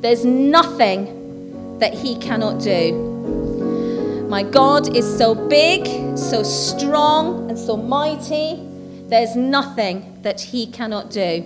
there's 0.02 0.24
nothing 0.24 1.80
that 1.80 1.94
he 1.94 2.18
cannot 2.18 2.62
do. 2.62 4.28
My 4.30 4.44
God 4.44 4.96
is 4.96 5.18
so 5.18 5.34
big, 5.34 5.88
so 6.18 6.44
strong, 6.44 7.50
and 7.50 7.58
so 7.58 7.76
mighty. 7.76 8.60
There's 9.08 9.36
nothing 9.36 10.20
that 10.22 10.40
he 10.40 10.68
cannot 10.68 11.10
do. 11.10 11.42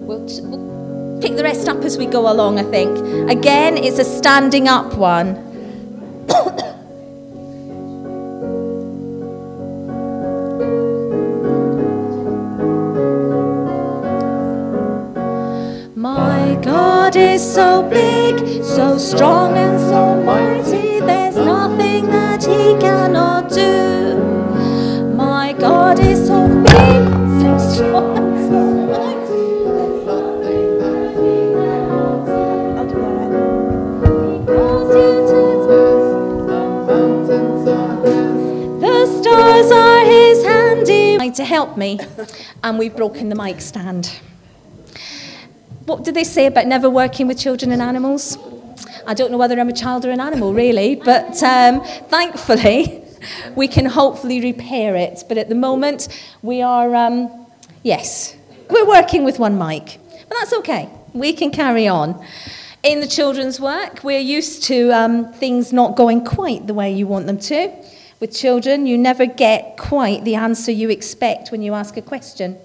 We'll, 0.00 0.28
t- 0.28 0.42
we'll 0.42 0.83
pick 1.24 1.36
the 1.36 1.42
rest 1.42 1.70
up 1.70 1.82
as 1.84 1.96
we 1.96 2.04
go 2.04 2.30
along, 2.30 2.58
I 2.58 2.64
think. 2.64 2.98
Again, 3.30 3.78
it's 3.78 3.98
a 3.98 4.04
standing 4.04 4.68
up 4.68 4.98
one. 4.98 5.53
Help 41.44 41.76
me, 41.76 42.00
and 42.62 42.78
we've 42.78 42.96
broken 42.96 43.28
the 43.28 43.34
mic 43.34 43.60
stand. 43.60 44.18
What 45.86 46.04
did 46.04 46.14
they 46.14 46.24
say 46.24 46.46
about 46.46 46.66
never 46.66 46.88
working 46.88 47.26
with 47.26 47.38
children 47.38 47.70
and 47.70 47.82
animals? 47.82 48.38
I 49.06 49.14
don't 49.14 49.30
know 49.30 49.36
whether 49.36 49.58
I'm 49.60 49.68
a 49.68 49.74
child 49.74 50.04
or 50.06 50.10
an 50.10 50.20
animal, 50.20 50.54
really, 50.54 50.94
but 50.94 51.42
um, 51.42 51.82
thankfully, 52.08 53.02
we 53.56 53.68
can 53.68 53.84
hopefully 53.84 54.40
repair 54.40 54.96
it. 54.96 55.24
But 55.28 55.36
at 55.36 55.48
the 55.48 55.54
moment, 55.54 56.08
we 56.42 56.62
are, 56.62 56.94
um, 56.94 57.46
yes, 57.82 58.34
we're 58.70 58.86
working 58.86 59.24
with 59.24 59.38
one 59.38 59.58
mic. 59.58 59.98
But 60.28 60.36
that's 60.38 60.52
okay, 60.54 60.88
we 61.12 61.32
can 61.32 61.50
carry 61.50 61.86
on. 61.86 62.24
In 62.82 63.00
the 63.00 63.06
children's 63.06 63.60
work, 63.60 64.04
we're 64.04 64.18
used 64.18 64.64
to 64.64 64.90
um, 64.90 65.32
things 65.32 65.72
not 65.72 65.96
going 65.96 66.24
quite 66.24 66.66
the 66.66 66.74
way 66.74 66.92
you 66.92 67.06
want 67.06 67.26
them 67.26 67.38
to. 67.38 67.72
With 68.24 68.34
children, 68.34 68.86
you 68.86 68.96
never 68.96 69.26
get 69.26 69.76
quite 69.76 70.24
the 70.24 70.34
answer 70.34 70.72
you 70.72 70.88
expect 70.88 71.52
when 71.52 71.60
you 71.60 71.74
ask 71.74 71.98
a 71.98 72.00
question. 72.00 72.56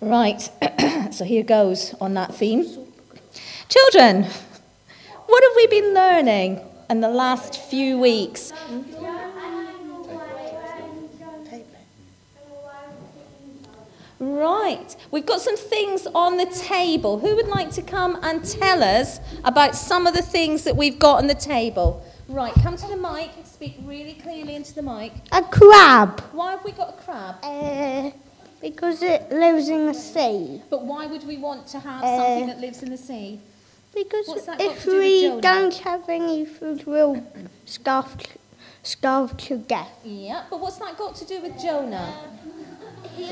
Right, 0.00 0.48
so 1.10 1.24
here 1.24 1.42
goes 1.42 1.92
on 2.00 2.14
that 2.14 2.32
theme. 2.32 2.62
Children, 3.68 4.22
what 5.26 5.42
have 5.42 5.52
we 5.56 5.66
been 5.66 5.92
learning 5.92 6.60
in 6.88 7.00
the 7.00 7.08
last 7.08 7.60
few 7.62 7.98
weeks? 7.98 8.52
Right, 14.20 14.96
we've 15.10 15.26
got 15.26 15.40
some 15.40 15.56
things 15.56 16.06
on 16.14 16.36
the 16.36 16.46
table. 16.46 17.18
Who 17.18 17.34
would 17.34 17.48
like 17.48 17.72
to 17.72 17.82
come 17.82 18.20
and 18.22 18.44
tell 18.44 18.84
us 18.84 19.18
about 19.42 19.74
some 19.74 20.06
of 20.06 20.14
the 20.14 20.22
things 20.22 20.62
that 20.62 20.76
we've 20.76 21.00
got 21.00 21.18
on 21.18 21.26
the 21.26 21.34
table? 21.34 22.06
Right, 22.28 22.54
come 22.54 22.76
to 22.76 22.86
the 22.86 22.96
mic 22.96 23.41
speak 23.62 23.76
really 23.84 24.14
clearly 24.14 24.56
into 24.56 24.74
the 24.74 24.82
mic. 24.82 25.12
A 25.30 25.40
crab. 25.42 26.20
Why 26.32 26.50
have 26.52 26.64
we 26.64 26.72
got 26.72 26.88
a 26.98 27.02
crab? 27.04 27.36
Uh, 27.44 28.10
Because 28.60 29.02
it 29.02 29.30
lives 29.30 29.68
in 29.68 29.86
the 29.86 29.94
sea. 29.94 30.62
But 30.68 30.84
why 30.84 31.06
would 31.06 31.24
we 31.26 31.36
want 31.36 31.68
to 31.68 31.78
have 31.78 32.02
Uh, 32.02 32.16
something 32.16 32.46
that 32.48 32.60
lives 32.60 32.82
in 32.82 32.90
the 32.90 32.96
sea? 32.96 33.38
Because 33.94 34.26
What's 34.26 34.46
that 34.46 34.58
got 34.58 34.66
if 34.66 34.84
do 34.84 34.98
we 34.98 35.40
don't 35.40 35.74
have 35.88 36.08
any 36.08 36.44
food, 36.44 36.86
we'll 36.86 37.22
starve, 37.64 38.10
to- 38.18 38.38
starve 38.82 39.36
to 39.46 39.58
death. 39.58 39.92
Yeah, 40.04 40.42
but 40.50 40.58
what's 40.62 40.78
that 40.78 40.98
got 40.98 41.14
to 41.20 41.24
do 41.24 41.40
with 41.44 41.54
Jonah? 41.64 42.10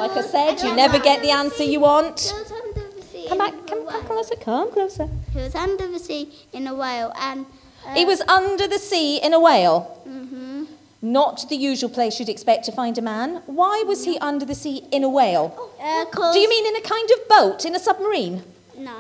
Like 0.03 0.17
I 0.23 0.23
said, 0.23 0.63
you 0.63 0.77
never 0.77 0.99
get 1.01 1.23
the 1.23 1.33
answer 1.43 1.65
you 1.65 1.81
want. 1.81 2.21
He 2.21 2.39
was 2.39 2.53
under 2.53 2.85
the 2.97 3.03
sea. 3.03 3.27
Come 3.29 3.39
back, 3.39 3.55
come 3.67 3.85
back 3.87 4.03
closer, 4.07 4.37
come 4.37 4.71
closer. 4.77 5.09
He 5.33 5.39
was 5.41 5.55
under 5.57 5.89
the 5.89 5.99
sea 5.99 6.23
in 6.53 6.69
a 6.69 6.75
whale 6.83 7.13
and. 7.19 7.47
Uh, 7.91 7.95
He 7.95 8.05
was 8.05 8.21
under 8.23 8.67
the 8.69 8.79
sea 8.79 9.17
in 9.19 9.33
a 9.35 9.41
whale. 9.41 9.81
hmm 10.05 10.65
Not 11.03 11.49
the 11.49 11.57
usual 11.57 11.91
place 11.91 12.19
you'd 12.21 12.29
expect 12.29 12.65
to 12.67 12.73
find 12.73 12.97
a 12.99 13.03
man. 13.03 13.43
Why 13.47 13.83
was 13.87 14.05
he 14.05 14.19
under 14.19 14.45
the 14.47 14.55
sea 14.55 14.85
in 14.93 15.03
a 15.05 15.09
whale? 15.09 15.49
Uh, 15.81 16.05
cause, 16.11 16.35
Do 16.35 16.41
you 16.41 16.49
mean 16.49 16.67
in 16.67 16.77
a 16.77 16.83
kind 16.83 17.09
of 17.11 17.19
boat, 17.29 17.65
in 17.65 17.75
a 17.75 17.79
submarine? 17.79 18.43
No. 18.77 18.97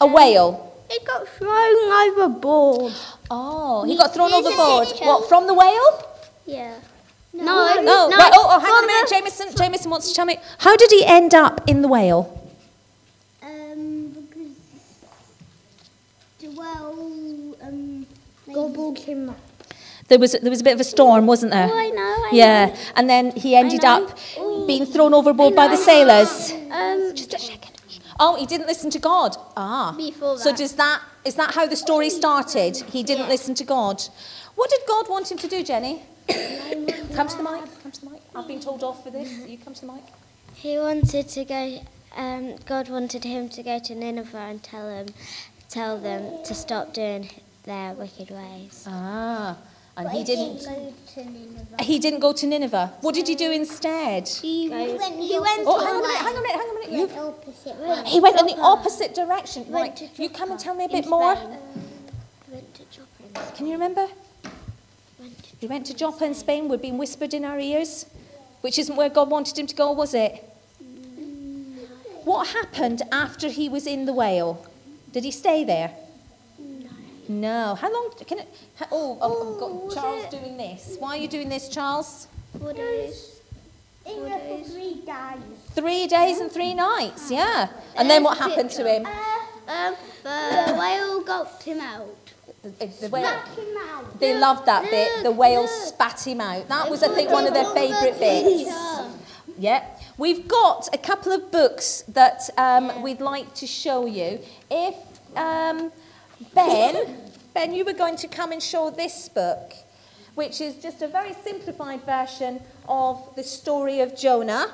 A 0.00 0.06
whale. 0.06 0.66
It 0.90 1.04
got 1.06 1.28
thrown 1.28 1.92
overboard. 2.04 2.92
Oh, 3.30 3.84
he 3.84 3.96
got 3.96 4.12
thrown 4.14 4.30
Here's 4.30 4.46
overboard. 4.46 4.88
What, 5.02 5.28
from 5.28 5.46
the 5.46 5.54
whale? 5.54 5.90
Yeah. 6.46 6.74
No, 7.32 7.44
No. 7.44 7.74
No, 7.90 8.08
no. 8.08 8.16
right. 8.16 8.32
Oh, 8.34 8.46
oh, 8.50 8.58
hang 8.58 8.72
on 8.72 8.84
a 8.84 8.86
minute. 8.88 9.08
the- 9.08 9.14
Jameson, 9.14 9.54
Jameson 9.56 9.90
wants 9.90 10.08
to 10.08 10.14
tell 10.14 10.24
me. 10.26 10.36
How 10.58 10.74
did 10.76 10.90
he 10.90 11.04
end 11.06 11.32
up 11.34 11.60
in 11.68 11.82
the 11.82 11.88
whale? 11.88 12.22
Um, 13.42 14.10
because 14.10 14.56
the 16.40 16.48
whale 16.58 17.54
um 17.62 18.06
Him 18.68 19.30
up. 19.30 19.36
There 20.08 20.18
was, 20.18 20.32
there 20.32 20.50
was 20.50 20.60
a 20.60 20.64
bit 20.64 20.74
of 20.74 20.80
a 20.80 20.84
storm, 20.84 21.26
wasn't 21.26 21.52
there? 21.52 21.68
Oh, 21.70 21.78
I 21.78 21.90
know. 21.90 22.02
I 22.02 22.30
yeah, 22.32 22.66
know. 22.66 22.74
and 22.96 23.08
then 23.08 23.30
he 23.30 23.54
ended 23.54 23.84
up 23.84 24.18
being 24.66 24.84
thrown 24.84 25.14
overboard 25.14 25.54
by 25.54 25.68
the 25.68 25.76
sailors. 25.76 26.52
Um, 26.70 27.14
Just 27.14 27.32
a 27.32 27.38
second. 27.38 27.70
Oh, 28.18 28.36
he 28.36 28.44
didn't 28.44 28.66
listen 28.66 28.90
to 28.90 28.98
God. 28.98 29.36
Ah. 29.56 29.94
Before 29.96 30.36
So 30.36 30.50
that. 30.50 30.58
does 30.58 30.72
that 30.74 31.00
is 31.24 31.36
that 31.36 31.54
how 31.54 31.66
the 31.66 31.76
story 31.76 32.10
started? 32.10 32.76
He 32.76 33.02
didn't 33.02 33.28
listen 33.28 33.54
to 33.54 33.64
God. 33.64 34.02
What 34.56 34.68
did 34.68 34.80
God 34.86 35.08
want 35.08 35.30
him 35.30 35.38
to 35.38 35.48
do, 35.48 35.62
Jenny? 35.62 36.02
come 37.14 37.28
to 37.28 37.36
the 37.36 37.42
mic. 37.42 37.62
Come 37.82 37.92
to 37.92 38.00
the 38.00 38.10
mic. 38.10 38.20
I've 38.34 38.48
been 38.48 38.60
told 38.60 38.82
off 38.82 39.04
for 39.04 39.10
this. 39.10 39.30
You 39.48 39.58
come 39.58 39.74
to 39.74 39.80
the 39.86 39.92
mic. 39.92 40.02
He 40.54 40.76
wanted 40.78 41.28
to 41.28 41.44
go. 41.44 41.80
Um, 42.16 42.56
God 42.66 42.90
wanted 42.90 43.24
him 43.24 43.48
to 43.50 43.62
go 43.62 43.78
to 43.78 43.94
Nineveh 43.94 44.36
and 44.36 44.62
tell 44.62 44.88
them, 44.88 45.06
tell 45.68 45.98
them 45.98 46.42
to 46.44 46.54
stop 46.54 46.92
doing 46.92 47.30
their 47.70 47.92
wicked 47.94 48.30
ways. 48.30 48.84
Ah. 48.88 49.56
And 49.96 50.06
but 50.06 50.12
he 50.16 50.24
didn't. 50.24 50.64
go 50.64 50.92
to 51.14 51.24
Nineveh. 51.24 51.82
He 51.90 51.98
didn't 51.98 52.20
go 52.20 52.32
to 52.32 52.46
Nineveh. 52.46 52.86
What 53.00 53.14
did 53.14 53.28
he 53.28 53.34
do 53.34 53.50
instead? 53.50 54.28
He 54.28 54.68
went. 54.68 55.14
He 55.30 55.38
went. 55.38 55.62
Oh, 55.66 55.78
hang 55.86 55.96
on 55.96 56.00
a 56.00 56.06
minute. 56.06 56.22
Hang 56.26 56.34
on 56.34 56.38
a 56.38 56.44
minute. 56.46 56.56
Hang 56.60 56.68
on 56.70 56.76
a 56.76 56.80
minute. 56.80 56.90
He 56.90 57.00
went 57.04 57.18
opposite. 57.18 57.76
Went 57.76 58.08
he 58.14 58.20
went 58.20 58.40
in 58.40 58.46
the 58.52 58.58
opposite 58.72 59.14
direction. 59.14 59.60
Went 59.70 59.74
Right. 59.74 59.96
to 59.96 60.22
You 60.22 60.28
come 60.30 60.50
and 60.52 60.60
tell 60.60 60.74
me 60.74 60.84
a 60.84 60.88
in 60.88 60.92
bit 60.92 61.06
more. 61.08 61.36
Spain. 61.36 61.58
Went 62.52 62.74
to 62.78 62.82
Joppa. 62.94 63.56
Can 63.56 63.66
you 63.66 63.72
remember? 63.72 64.06
Went 65.20 65.36
to 65.44 65.56
He 65.62 65.66
went 65.66 65.84
to 65.90 65.94
Joppa 65.94 66.24
in 66.24 66.34
Spain. 66.34 66.68
We've 66.68 66.86
been 66.90 66.98
whispered 66.98 67.34
in 67.34 67.44
our 67.44 67.58
ears, 67.58 68.06
which 68.62 68.78
isn't 68.78 68.96
where 68.96 69.10
God 69.18 69.28
wanted 69.30 69.58
him 69.58 69.66
to 69.66 69.76
go, 69.82 69.92
was 69.92 70.14
it? 70.14 70.32
What 72.24 72.48
happened 72.48 73.02
after 73.12 73.48
he 73.48 73.68
was 73.68 73.86
in 73.86 74.04
the 74.06 74.12
whale? 74.12 74.52
Did 75.12 75.24
he 75.24 75.32
stay 75.44 75.64
there? 75.64 75.90
No. 77.30 77.76
How 77.76 77.92
long? 77.92 78.10
Can 78.26 78.40
it? 78.40 78.48
ha- 78.76 78.88
Oh, 78.90 79.12
I've- 79.22 79.40
I've 79.46 79.60
got 79.60 79.94
Charles 80.02 80.24
it- 80.24 80.30
doing 80.32 80.56
this. 80.56 80.96
Why 80.98 81.10
are 81.10 81.16
you 81.16 81.28
doing 81.28 81.48
this, 81.48 81.68
Charles? 81.68 82.26
Four 82.58 82.72
days. 82.72 83.36
In 84.04 84.24
there 84.24 84.38
for 84.40 84.64
three 84.68 84.94
days. 84.94 85.42
Three 85.74 86.06
days 86.08 86.40
and 86.40 86.50
three 86.50 86.74
nights. 86.74 87.30
Yeah. 87.30 87.68
And 87.96 88.10
then 88.10 88.24
what 88.24 88.38
happened 88.38 88.70
to 88.72 88.84
him? 88.84 89.06
Um, 89.68 89.94
the 90.24 90.74
whale 90.76 91.20
got 91.20 91.62
him 91.62 91.80
out. 91.80 92.16
The, 92.64 92.86
the 93.00 93.08
whale. 93.08 93.26
him 93.28 93.76
out. 93.90 94.18
They 94.18 94.36
loved 94.36 94.66
that 94.66 94.90
bit. 94.90 95.22
The 95.22 95.28
look, 95.30 95.38
whale 95.38 95.62
look. 95.62 95.70
spat 95.70 96.26
him 96.26 96.40
out. 96.40 96.66
That 96.68 96.90
was, 96.90 97.04
I 97.04 97.14
think, 97.14 97.30
one 97.30 97.46
of 97.46 97.54
their 97.54 97.66
favourite 97.72 98.18
bits. 98.18 98.68
Yeah. 99.56 99.84
We've 100.18 100.48
got 100.48 100.88
a 100.92 100.98
couple 100.98 101.30
of 101.32 101.52
books 101.52 102.02
that 102.08 102.50
um, 102.58 103.02
we'd 103.02 103.20
like 103.20 103.54
to 103.54 103.66
show 103.68 104.06
you. 104.06 104.40
If 104.70 104.96
um, 105.36 105.92
Ben, 106.54 107.16
Ben, 107.60 107.74
you 107.74 107.84
were 107.84 107.92
going 107.92 108.16
to 108.16 108.26
come 108.26 108.52
and 108.52 108.62
show 108.62 108.88
this 108.88 109.28
book, 109.28 109.74
which 110.34 110.62
is 110.62 110.76
just 110.76 111.02
a 111.02 111.08
very 111.08 111.34
simplified 111.44 112.00
version 112.06 112.58
of 112.88 113.34
the 113.36 113.42
story 113.42 114.00
of 114.00 114.16
Jonah. 114.16 114.72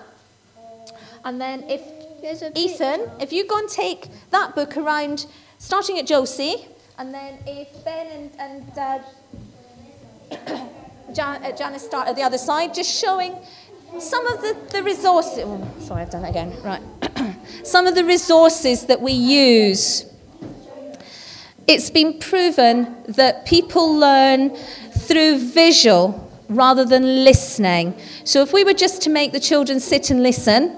And 1.25 1.40
then 1.40 1.64
if 1.68 1.83
Ethan, 2.55 3.11
if 3.18 3.33
you 3.33 3.44
go 3.44 3.59
and 3.59 3.68
take 3.68 4.07
that 4.31 4.55
book 4.55 4.77
around, 4.77 5.27
starting 5.59 5.99
at 5.99 6.07
Josie, 6.07 6.68
and 6.96 7.12
then 7.12 7.40
if 7.44 7.85
Ben 7.85 8.07
and, 8.07 8.31
and 8.38 8.79
uh, 8.79 8.99
Jan, 11.12 11.42
uh, 11.42 11.57
Janice 11.57 11.83
start 11.83 12.07
at 12.07 12.14
the 12.14 12.22
other 12.22 12.38
side, 12.38 12.72
just 12.72 13.01
showing 13.03 13.35
some 13.99 14.25
of 14.29 14.40
the, 14.42 14.57
the 14.70 14.85
resources. 14.85 15.40
Oh, 15.44 15.68
sorry, 15.81 16.03
I've 16.03 16.11
done 16.11 16.22
that 16.22 16.31
again. 16.31 16.55
Right. 16.62 16.83
some 17.66 17.88
of 17.88 17.96
the 17.96 18.05
resources 18.05 18.87
that 18.87 19.01
we 19.01 19.11
use. 19.11 20.07
It's 21.67 21.91
been 21.91 22.19
proven 22.19 22.97
that 23.09 23.45
people 23.45 23.95
learn 23.95 24.55
through 24.93 25.39
visual 25.39 26.31
rather 26.49 26.85
than 26.85 27.25
listening. 27.25 27.99
So 28.25 28.43
if 28.43 28.53
we 28.53 28.63
were 28.63 28.73
just 28.73 29.03
to 29.03 29.11
make 29.11 29.33
the 29.33 29.41
children 29.41 29.81
sit 29.81 30.11
and 30.11 30.23
listen, 30.23 30.77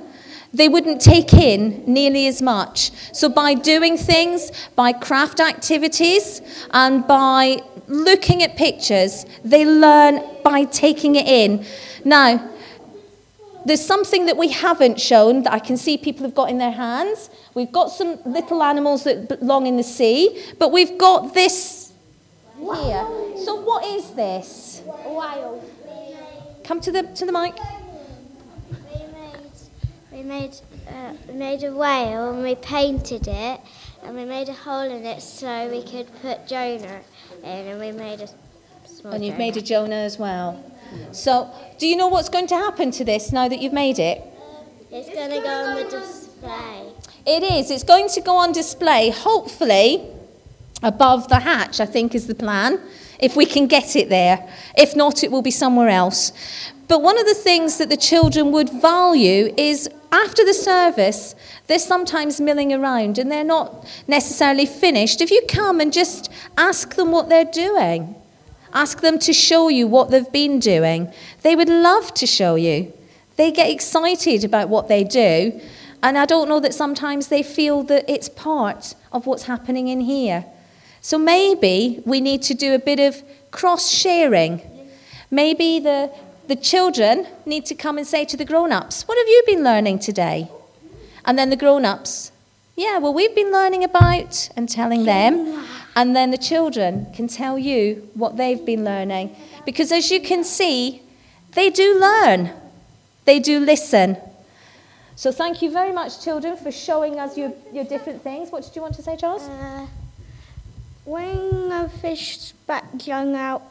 they 0.55 0.69
wouldn't 0.69 1.03
take 1.03 1.35
in 1.35 1.85
nearly 1.87 2.27
as 2.27 2.41
much. 2.41 2.91
So 3.13 3.29
by 3.29 3.53
doing 3.53 3.99
things, 3.99 4.51
by 4.77 4.93
craft 4.93 5.41
activities, 5.41 6.41
and 6.71 7.07
by 7.07 7.59
looking 7.87 8.43
at 8.43 8.57
pictures, 8.57 9.27
they 9.45 9.67
learn 9.67 10.23
by 10.43 10.65
taking 10.65 11.17
it 11.17 11.27
in. 11.27 11.67
Now, 12.05 12.51
there's 13.69 13.85
something 13.85 14.27
that 14.27 14.37
we 14.37 14.49
haven't 14.49 15.01
shown 15.01 15.43
that 15.45 15.53
I 15.53 15.59
can 15.59 15.77
see 15.77 15.97
people 15.99 16.25
have 16.25 16.35
got 16.35 16.51
in 16.51 16.59
their 16.59 16.73
hands. 16.73 17.31
We've 17.55 17.71
got 17.71 17.91
some 17.91 18.19
little 18.25 18.63
animals 18.63 19.05
that 19.05 19.29
belong 19.29 19.67
in 19.67 19.77
the 19.77 19.83
sea, 19.83 20.43
but 20.59 20.73
we've 20.73 20.99
got 20.99 21.35
this 21.35 21.93
here. 22.59 23.07
So 23.45 23.61
what 23.61 23.85
is 23.85 24.11
this? 24.11 24.83
Whale. 24.85 25.63
Come 26.65 26.81
to 26.81 26.93
the 26.93 27.03
to 27.05 27.25
the 27.25 27.33
mic. 27.33 27.55
We 28.91 29.03
made, 29.13 29.53
we 30.13 30.23
made, 30.23 30.55
uh, 30.89 31.13
we 31.29 31.35
made 31.35 31.65
a 31.65 31.73
whale 31.73 32.31
and 32.33 32.43
we 32.43 32.55
painted 32.57 33.27
it 33.29 33.61
and 34.03 34.17
we 34.17 34.25
made 34.25 34.49
a 34.49 34.53
hole 34.53 34.91
in 34.91 35.05
it 35.07 35.23
so 35.23 35.69
we 35.71 35.83
could 35.83 36.09
put 36.21 36.47
Jonah 36.47 37.01
in 37.43 37.67
and 37.69 37.81
we 37.81 37.93
made 37.93 38.21
a 38.21 38.29
small 38.87 39.13
And 39.15 39.25
you've 39.25 39.35
Jonah. 39.35 39.39
made 39.39 39.57
a 39.57 39.63
Jonah 39.63 39.95
as 39.97 40.19
well. 40.19 40.63
So, 41.13 41.51
do 41.79 41.87
you 41.87 41.97
know 41.97 42.09
what's 42.09 42.29
going 42.29 42.47
to 42.49 42.57
happen 42.57 42.91
to 42.93 43.05
this 43.05 43.33
now 43.33 43.49
that 43.49 43.61
you've 43.61 43.73
made 43.73 43.99
it? 43.99 44.23
It's 44.91 45.09
going 45.09 45.31
to 45.31 45.41
go 45.41 45.49
on 45.49 45.77
the 45.77 45.91
display. 45.91 46.93
It 47.27 47.43
is. 47.43 47.71
It's 47.71 47.85
going 47.85 48.09
to 48.11 48.21
go 48.21 48.37
on 48.37 48.53
display, 48.53 49.11
hopefully, 49.11 50.07
above 50.83 51.29
the 51.29 51.41
hatch, 51.41 51.81
I 51.81 51.87
think 51.87 52.15
is 52.15 52.27
the 52.27 52.35
plan, 52.35 52.81
if 53.19 53.37
we 53.37 53.45
can 53.45 53.67
get 53.67 53.97
it 53.97 54.09
there. 54.09 54.49
If 54.77 54.97
not, 54.97 55.23
it 55.23 55.31
will 55.31 55.43
be 55.43 55.51
somewhere 55.51 55.89
else. 55.89 56.33
But 56.87 57.03
one 57.03 57.19
of 57.19 57.27
the 57.27 57.35
things 57.35 57.77
that 57.79 57.91
the 57.91 57.97
children 57.97 58.51
would 58.53 58.71
value 58.71 59.53
is 59.59 59.91
after 60.11 60.43
the 60.45 60.55
service, 60.55 61.35
they're 61.67 61.79
sometimes 61.79 62.41
milling 62.41 62.73
around 62.73 63.19
and 63.19 63.31
they're 63.31 63.45
not 63.45 63.87
necessarily 64.07 64.65
finished. 64.65 65.21
If 65.21 65.31
you 65.31 65.43
come 65.49 65.81
and 65.81 65.93
just 65.93 66.33
ask 66.57 66.95
them 66.95 67.13
what 67.13 67.29
they're 67.29 67.45
doing, 67.45 68.15
ask 68.73 69.01
them 69.01 69.19
to 69.21 69.33
show 69.33 69.69
you 69.69 69.87
what 69.87 70.11
they've 70.11 70.33
been 70.33 70.59
doing, 70.59 71.13
they 71.43 71.57
would 71.57 71.69
love 71.69 72.15
to 72.15 72.27
show 72.27 72.55
you. 72.55 72.93
They 73.37 73.53
get 73.53 73.71
excited 73.71 74.45
about 74.45 74.69
what 74.69 74.89
they 74.89 75.05
do. 75.05 75.61
And 76.03 76.17
I 76.17 76.27
don't 76.27 76.49
know 76.49 76.61
that 76.61 76.75
sometimes 76.75 77.29
they 77.29 77.43
feel 77.43 77.83
that 77.85 78.05
it's 78.09 78.29
part 78.29 78.95
of 79.13 79.27
what's 79.27 79.45
happening 79.45 79.89
in 79.89 80.01
here. 80.01 80.45
So 81.01 81.19
maybe 81.19 82.03
we 82.05 82.21
need 82.21 82.43
to 82.43 82.55
do 82.55 82.75
a 82.75 82.79
bit 82.79 83.01
of 83.01 83.23
cross 83.51 83.91
sharing. 83.91 84.61
Maybe 85.31 85.79
the, 85.81 86.13
the 86.47 86.57
children 86.57 87.27
need 87.47 87.67
to 87.67 87.75
come 87.75 87.99
and 87.99 88.07
say 88.07 88.25
to 88.27 88.37
the 88.37 88.45
grown 88.45 88.73
ups, 88.73 89.07
What 89.07 89.19
have 89.19 89.29
you 89.29 89.43
been 89.47 89.65
learning 89.65 90.01
today? 90.01 90.51
And 91.25 91.39
then 91.39 91.51
the 91.51 91.57
grown 91.57 91.85
ups, 91.85 92.33
Yeah, 92.77 92.99
well, 92.99 93.15
we've 93.15 93.35
been 93.35 93.53
learning 93.53 93.85
about 93.85 94.49
and 94.57 94.69
telling 94.69 95.05
them. 95.05 95.65
And 95.99 96.15
then 96.15 96.31
the 96.31 96.39
children 96.39 97.09
can 97.13 97.27
tell 97.27 97.59
you 97.59 98.09
what 98.15 98.37
they've 98.37 98.65
been 98.65 98.85
learning. 98.85 99.35
Because 99.67 99.91
as 99.91 100.13
you 100.13 100.21
can 100.21 100.45
see, 100.45 101.03
they 101.55 101.71
do 101.71 101.99
learn, 101.99 102.53
they 103.25 103.41
do 103.41 103.59
listen. 103.59 104.17
So 105.17 105.33
thank 105.33 105.61
you 105.61 105.73
very 105.73 105.93
much, 105.93 106.23
children, 106.23 106.57
for 106.57 106.71
showing 106.71 107.19
us 107.19 107.37
your, 107.37 107.53
your 107.73 107.83
different 107.83 108.23
things. 108.23 108.53
What 108.53 108.63
did 108.63 108.77
you 108.77 108.83
want 108.83 108.95
to 108.95 109.03
say, 109.03 109.17
Charles? 109.17 109.43
Uh, 109.43 109.89
when 111.05 111.73
a 111.73 111.89
fish 111.89 112.39
spat 112.39 113.05
young 113.05 113.35
out, 113.35 113.63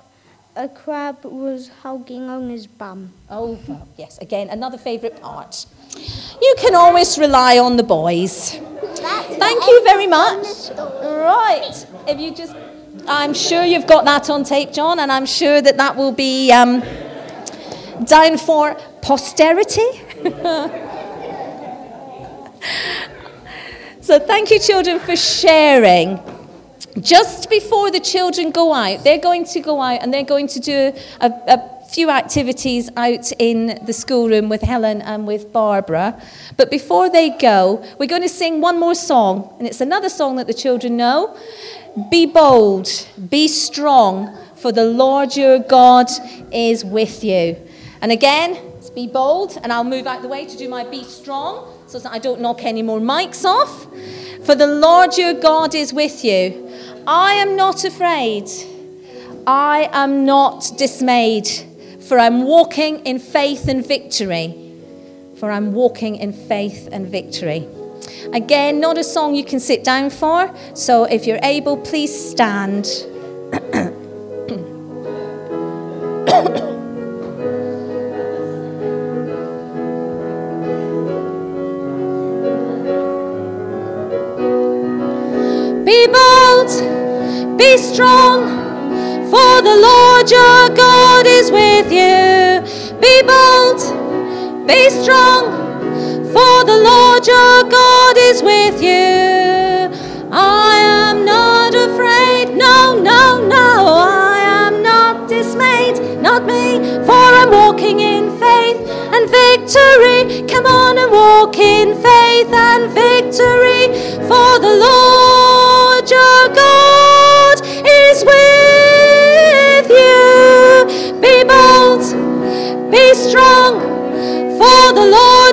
a 0.58 0.68
crab 0.68 1.24
was 1.24 1.70
hugging 1.82 2.30
on 2.30 2.50
his 2.50 2.68
bum. 2.68 3.14
Oh, 3.30 3.58
yes, 3.96 4.18
again, 4.18 4.50
another 4.50 4.78
favourite 4.78 5.22
part. 5.22 5.66
You 6.42 6.56
can 6.58 6.76
always 6.76 7.18
rely 7.18 7.58
on 7.58 7.78
the 7.78 7.84
boys. 7.84 8.60
Thank 9.48 9.66
you 9.66 9.82
very 9.86 10.08
much. 10.08 10.72
Right, 10.78 11.88
if 12.06 12.20
you 12.20 12.36
just, 12.36 12.54
I'm 13.08 13.34
sure 13.34 13.64
you've 13.64 13.88
got 13.88 14.04
that 14.04 14.30
on 14.30 14.44
tape, 14.44 14.74
John, 14.74 15.00
and 15.00 15.10
I'm 15.10 15.26
sure 15.26 15.62
that 15.62 15.78
that 15.78 15.96
will 15.96 16.12
be 16.12 16.52
um, 16.52 16.84
down 18.04 18.38
for 18.38 18.76
posterity. 19.02 19.90
so, 24.02 24.20
thank 24.20 24.52
you, 24.52 24.60
children, 24.60 25.00
for 25.00 25.16
sharing. 25.16 26.20
Just 27.00 27.50
before 27.50 27.90
the 27.90 28.02
children 28.02 28.52
go 28.52 28.74
out, 28.74 29.06
they're 29.06 29.18
going 29.18 29.46
to 29.46 29.62
go 29.62 29.82
out 29.82 30.02
and 30.02 30.14
they're 30.14 30.24
going 30.24 30.48
to 30.48 30.60
do 30.60 30.92
a, 31.22 31.32
a 31.48 31.77
few 31.90 32.10
activities 32.10 32.90
out 32.96 33.32
in 33.40 33.80
the 33.86 33.94
schoolroom 33.94 34.50
with 34.50 34.62
Helen 34.62 35.02
and 35.02 35.26
with 35.26 35.52
Barbara. 35.52 36.22
But 36.58 36.70
before 36.70 37.10
they 37.10 37.30
go, 37.30 37.84
we're 37.98 38.08
going 38.08 38.22
to 38.22 38.30
sing 38.30 38.62
one 38.62 38.80
more 38.80 38.96
song, 38.96 39.56
and 39.58 39.68
it's 39.68 39.82
another 39.82 40.10
song 40.10 40.36
that 40.36 40.48
the 40.48 40.54
children 40.54 40.98
know. 40.98 41.38
Be 42.12 42.26
bold, 42.26 42.90
be 43.30 43.48
strong, 43.48 44.38
for 44.56 44.72
the 44.72 44.86
Lord 44.86 45.36
your 45.36 45.60
God 45.60 46.08
is 46.52 46.84
with 46.86 47.24
you. 47.24 47.58
And 48.02 48.12
again, 48.12 48.60
be 48.94 49.08
bold, 49.08 49.58
and 49.62 49.72
I'll 49.72 49.84
move 49.84 50.08
out 50.08 50.22
the 50.22 50.28
way 50.28 50.46
to 50.46 50.58
do 50.58 50.68
my 50.68 50.84
be 50.84 51.04
strong 51.04 51.74
so 51.88 52.00
that 52.00 52.12
I 52.12 52.20
don't 52.20 52.42
knock 52.42 52.64
any 52.64 52.82
more 52.82 53.00
mics 53.00 53.46
off. 53.46 53.88
For 54.46 54.56
the 54.56 54.68
Lord 54.68 55.18
your 55.18 55.34
God 55.34 55.76
is 55.76 55.94
with 55.94 56.24
you. 56.26 56.70
I 57.06 57.34
am 57.34 57.56
not 57.56 57.84
afraid. 57.84 58.50
I 59.46 59.90
am 59.94 60.26
not 60.26 60.72
dismayed, 60.78 61.48
for 62.08 62.18
I'm 62.18 62.44
walking 62.44 63.06
in 63.06 63.20
faith 63.20 63.68
and 63.68 63.86
victory. 63.86 64.56
For 65.36 65.52
I'm 65.52 65.74
walking 65.74 66.16
in 66.16 66.32
faith 66.32 66.88
and 66.92 67.06
victory. 67.06 67.68
Again, 68.34 68.80
not 68.80 68.98
a 68.98 69.04
song 69.04 69.36
you 69.36 69.44
can 69.44 69.60
sit 69.60 69.84
down 69.84 70.10
for, 70.10 70.54
so 70.74 71.04
if 71.04 71.28
you're 71.28 71.40
able, 71.44 71.78
please 71.78 72.14
stand. 72.32 72.86
Be 85.86 86.08
bold, 86.08 87.58
be 87.58 87.78
strong, 87.78 88.42
for 89.30 89.62
the 89.62 89.80
Lord 89.82 89.97
be 94.68 94.90
strong, 94.90 95.46
for 96.34 96.64
the 96.66 96.78
Lord 96.90 97.26
your 97.26 97.64
God 97.64 98.18
is 98.18 98.44
with 98.44 98.82
you. 98.82 99.88
I 100.30 100.76
am 101.08 101.26
not 101.26 101.74
afraid, 101.74 102.54
no, 102.56 103.00
no, 103.02 103.48
no, 103.48 103.68
I 103.98 104.40
am 104.66 104.84
not 104.84 105.30
dismayed, 105.30 106.22
not 106.22 106.46
me, 106.46 106.80
for 107.06 107.28
I'm 107.40 107.50
walking 107.50 108.02
in 108.02 108.38
faith 108.38 108.80
and 109.14 109.30
victory. 109.30 110.46
Come 110.48 110.66
on 110.66 110.98
and 110.98 111.12
walk 111.12 111.58
in 111.58 111.96
faith 111.96 112.52
and 112.52 112.92
victory, 112.92 113.88
for 114.28 114.60
the 114.60 114.76
Lord 114.86 115.27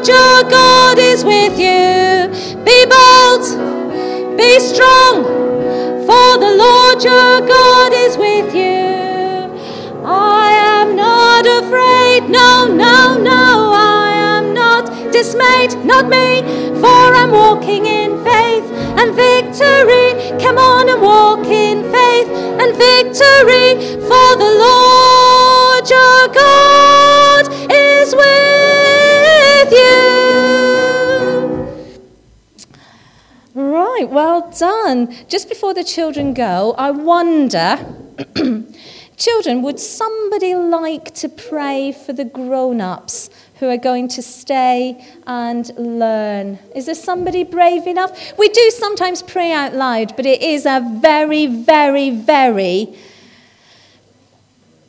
Lord 0.04 0.20
your 0.20 0.50
God 0.50 0.98
is 0.98 1.24
with 1.24 1.58
you. 1.58 2.28
Be 2.62 2.84
bold, 2.84 4.36
be 4.36 4.60
strong, 4.60 5.24
for 6.04 6.36
the 6.36 6.52
Lord 6.58 7.02
your 7.02 7.40
God 7.48 7.90
is 7.94 8.18
with 8.18 8.54
you. 8.54 10.04
I 10.04 10.50
am 10.76 10.94
not 10.94 11.46
afraid, 11.46 12.28
no, 12.28 12.66
no, 12.68 13.16
no, 13.16 13.72
I 13.72 14.12
am 14.36 14.52
not 14.52 14.90
dismayed, 15.10 15.72
not 15.86 16.10
me, 16.10 16.42
for 16.82 17.14
I'm 17.20 17.30
walking 17.30 17.86
in 17.86 18.22
faith 18.22 18.70
and 19.00 19.14
victory. 19.14 20.38
Come 20.38 20.58
on 20.58 20.90
and 20.90 21.00
walk 21.00 21.46
in 21.46 21.82
faith 21.90 22.28
and 22.60 22.76
victory, 22.76 23.96
for 24.00 24.36
the 24.36 24.52
Lord 24.64 25.88
your 25.88 26.28
God 26.34 26.63
Right, 34.04 34.12
well 34.12 34.50
done. 34.50 35.14
Just 35.28 35.48
before 35.48 35.72
the 35.72 35.82
children 35.82 36.34
go, 36.34 36.74
I 36.76 36.90
wonder, 36.90 37.78
children, 39.16 39.62
would 39.62 39.80
somebody 39.80 40.54
like 40.54 41.14
to 41.14 41.28
pray 41.30 41.90
for 41.92 42.12
the 42.12 42.26
grown 42.26 42.82
ups 42.82 43.30
who 43.60 43.68
are 43.70 43.78
going 43.78 44.08
to 44.08 44.20
stay 44.20 45.02
and 45.26 45.72
learn? 45.78 46.58
Is 46.74 46.84
there 46.84 46.94
somebody 46.94 47.44
brave 47.44 47.86
enough? 47.86 48.36
We 48.36 48.50
do 48.50 48.70
sometimes 48.72 49.22
pray 49.22 49.52
out 49.52 49.72
loud, 49.72 50.16
but 50.16 50.26
it 50.26 50.42
is 50.42 50.66
a 50.66 50.86
very, 51.00 51.46
very, 51.46 52.10
very 52.10 52.94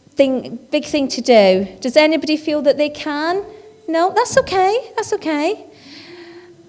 thing, 0.10 0.60
big 0.71 0.84
thing 0.84 1.08
to 1.08 1.21
do. 1.21 1.69
Does 1.80 1.95
anybody 1.95 2.36
feel 2.36 2.62
that 2.63 2.75
they 2.75 2.89
can? 2.89 3.45
No, 3.88 4.12
that's 4.13 4.38
okay. 4.39 4.91
That's 4.97 5.13
okay 5.13 5.67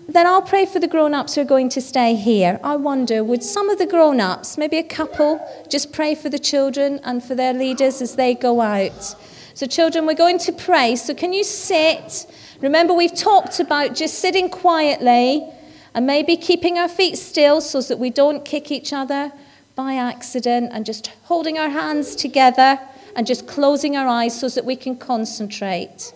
then 0.08 0.26
I'll 0.26 0.42
pray 0.42 0.66
for 0.66 0.78
the 0.78 0.86
grown 0.86 1.14
ups 1.14 1.34
who 1.34 1.40
are 1.40 1.44
going 1.44 1.68
to 1.70 1.80
stay 1.80 2.14
here. 2.14 2.60
I 2.62 2.76
wonder, 2.76 3.24
would 3.24 3.42
some 3.42 3.68
of 3.68 3.78
the 3.78 3.86
grown 3.86 4.20
ups, 4.20 4.56
maybe 4.56 4.78
a 4.78 4.84
couple, 4.84 5.40
just 5.68 5.92
pray 5.92 6.14
for 6.14 6.28
the 6.28 6.38
children 6.38 7.00
and 7.02 7.22
for 7.22 7.34
their 7.34 7.52
leaders 7.52 8.00
as 8.00 8.14
they 8.14 8.34
go 8.34 8.60
out? 8.60 9.16
So, 9.54 9.66
children, 9.66 10.06
we're 10.06 10.14
going 10.14 10.38
to 10.40 10.52
pray. 10.52 10.96
So, 10.96 11.12
can 11.12 11.32
you 11.32 11.42
sit? 11.42 12.26
Remember, 12.60 12.94
we've 12.94 13.14
talked 13.14 13.58
about 13.58 13.94
just 13.94 14.18
sitting 14.18 14.48
quietly 14.48 15.48
and 15.94 16.06
maybe 16.06 16.36
keeping 16.36 16.78
our 16.78 16.88
feet 16.88 17.16
still 17.16 17.60
so 17.60 17.80
that 17.82 17.98
we 17.98 18.10
don't 18.10 18.44
kick 18.44 18.70
each 18.70 18.92
other 18.92 19.32
by 19.74 19.94
accident 19.94 20.70
and 20.72 20.86
just 20.86 21.08
holding 21.24 21.58
our 21.58 21.70
hands 21.70 22.14
together 22.14 22.78
and 23.16 23.26
just 23.26 23.46
closing 23.46 23.96
our 23.96 24.06
eyes 24.06 24.38
so 24.38 24.48
that 24.50 24.64
we 24.64 24.76
can 24.76 24.96
concentrate. 24.96 26.12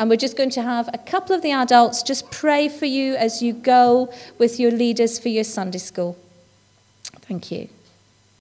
And 0.00 0.08
we're 0.08 0.16
just 0.16 0.34
going 0.34 0.48
to 0.50 0.62
have 0.62 0.88
a 0.94 0.98
couple 0.98 1.36
of 1.36 1.42
the 1.42 1.52
adults 1.52 2.02
just 2.02 2.30
pray 2.30 2.70
for 2.70 2.86
you 2.86 3.16
as 3.16 3.42
you 3.42 3.52
go 3.52 4.10
with 4.38 4.58
your 4.58 4.70
leaders 4.70 5.18
for 5.18 5.28
your 5.28 5.44
Sunday 5.44 5.76
school. 5.76 6.16
Thank 7.20 7.50
you. 7.50 7.68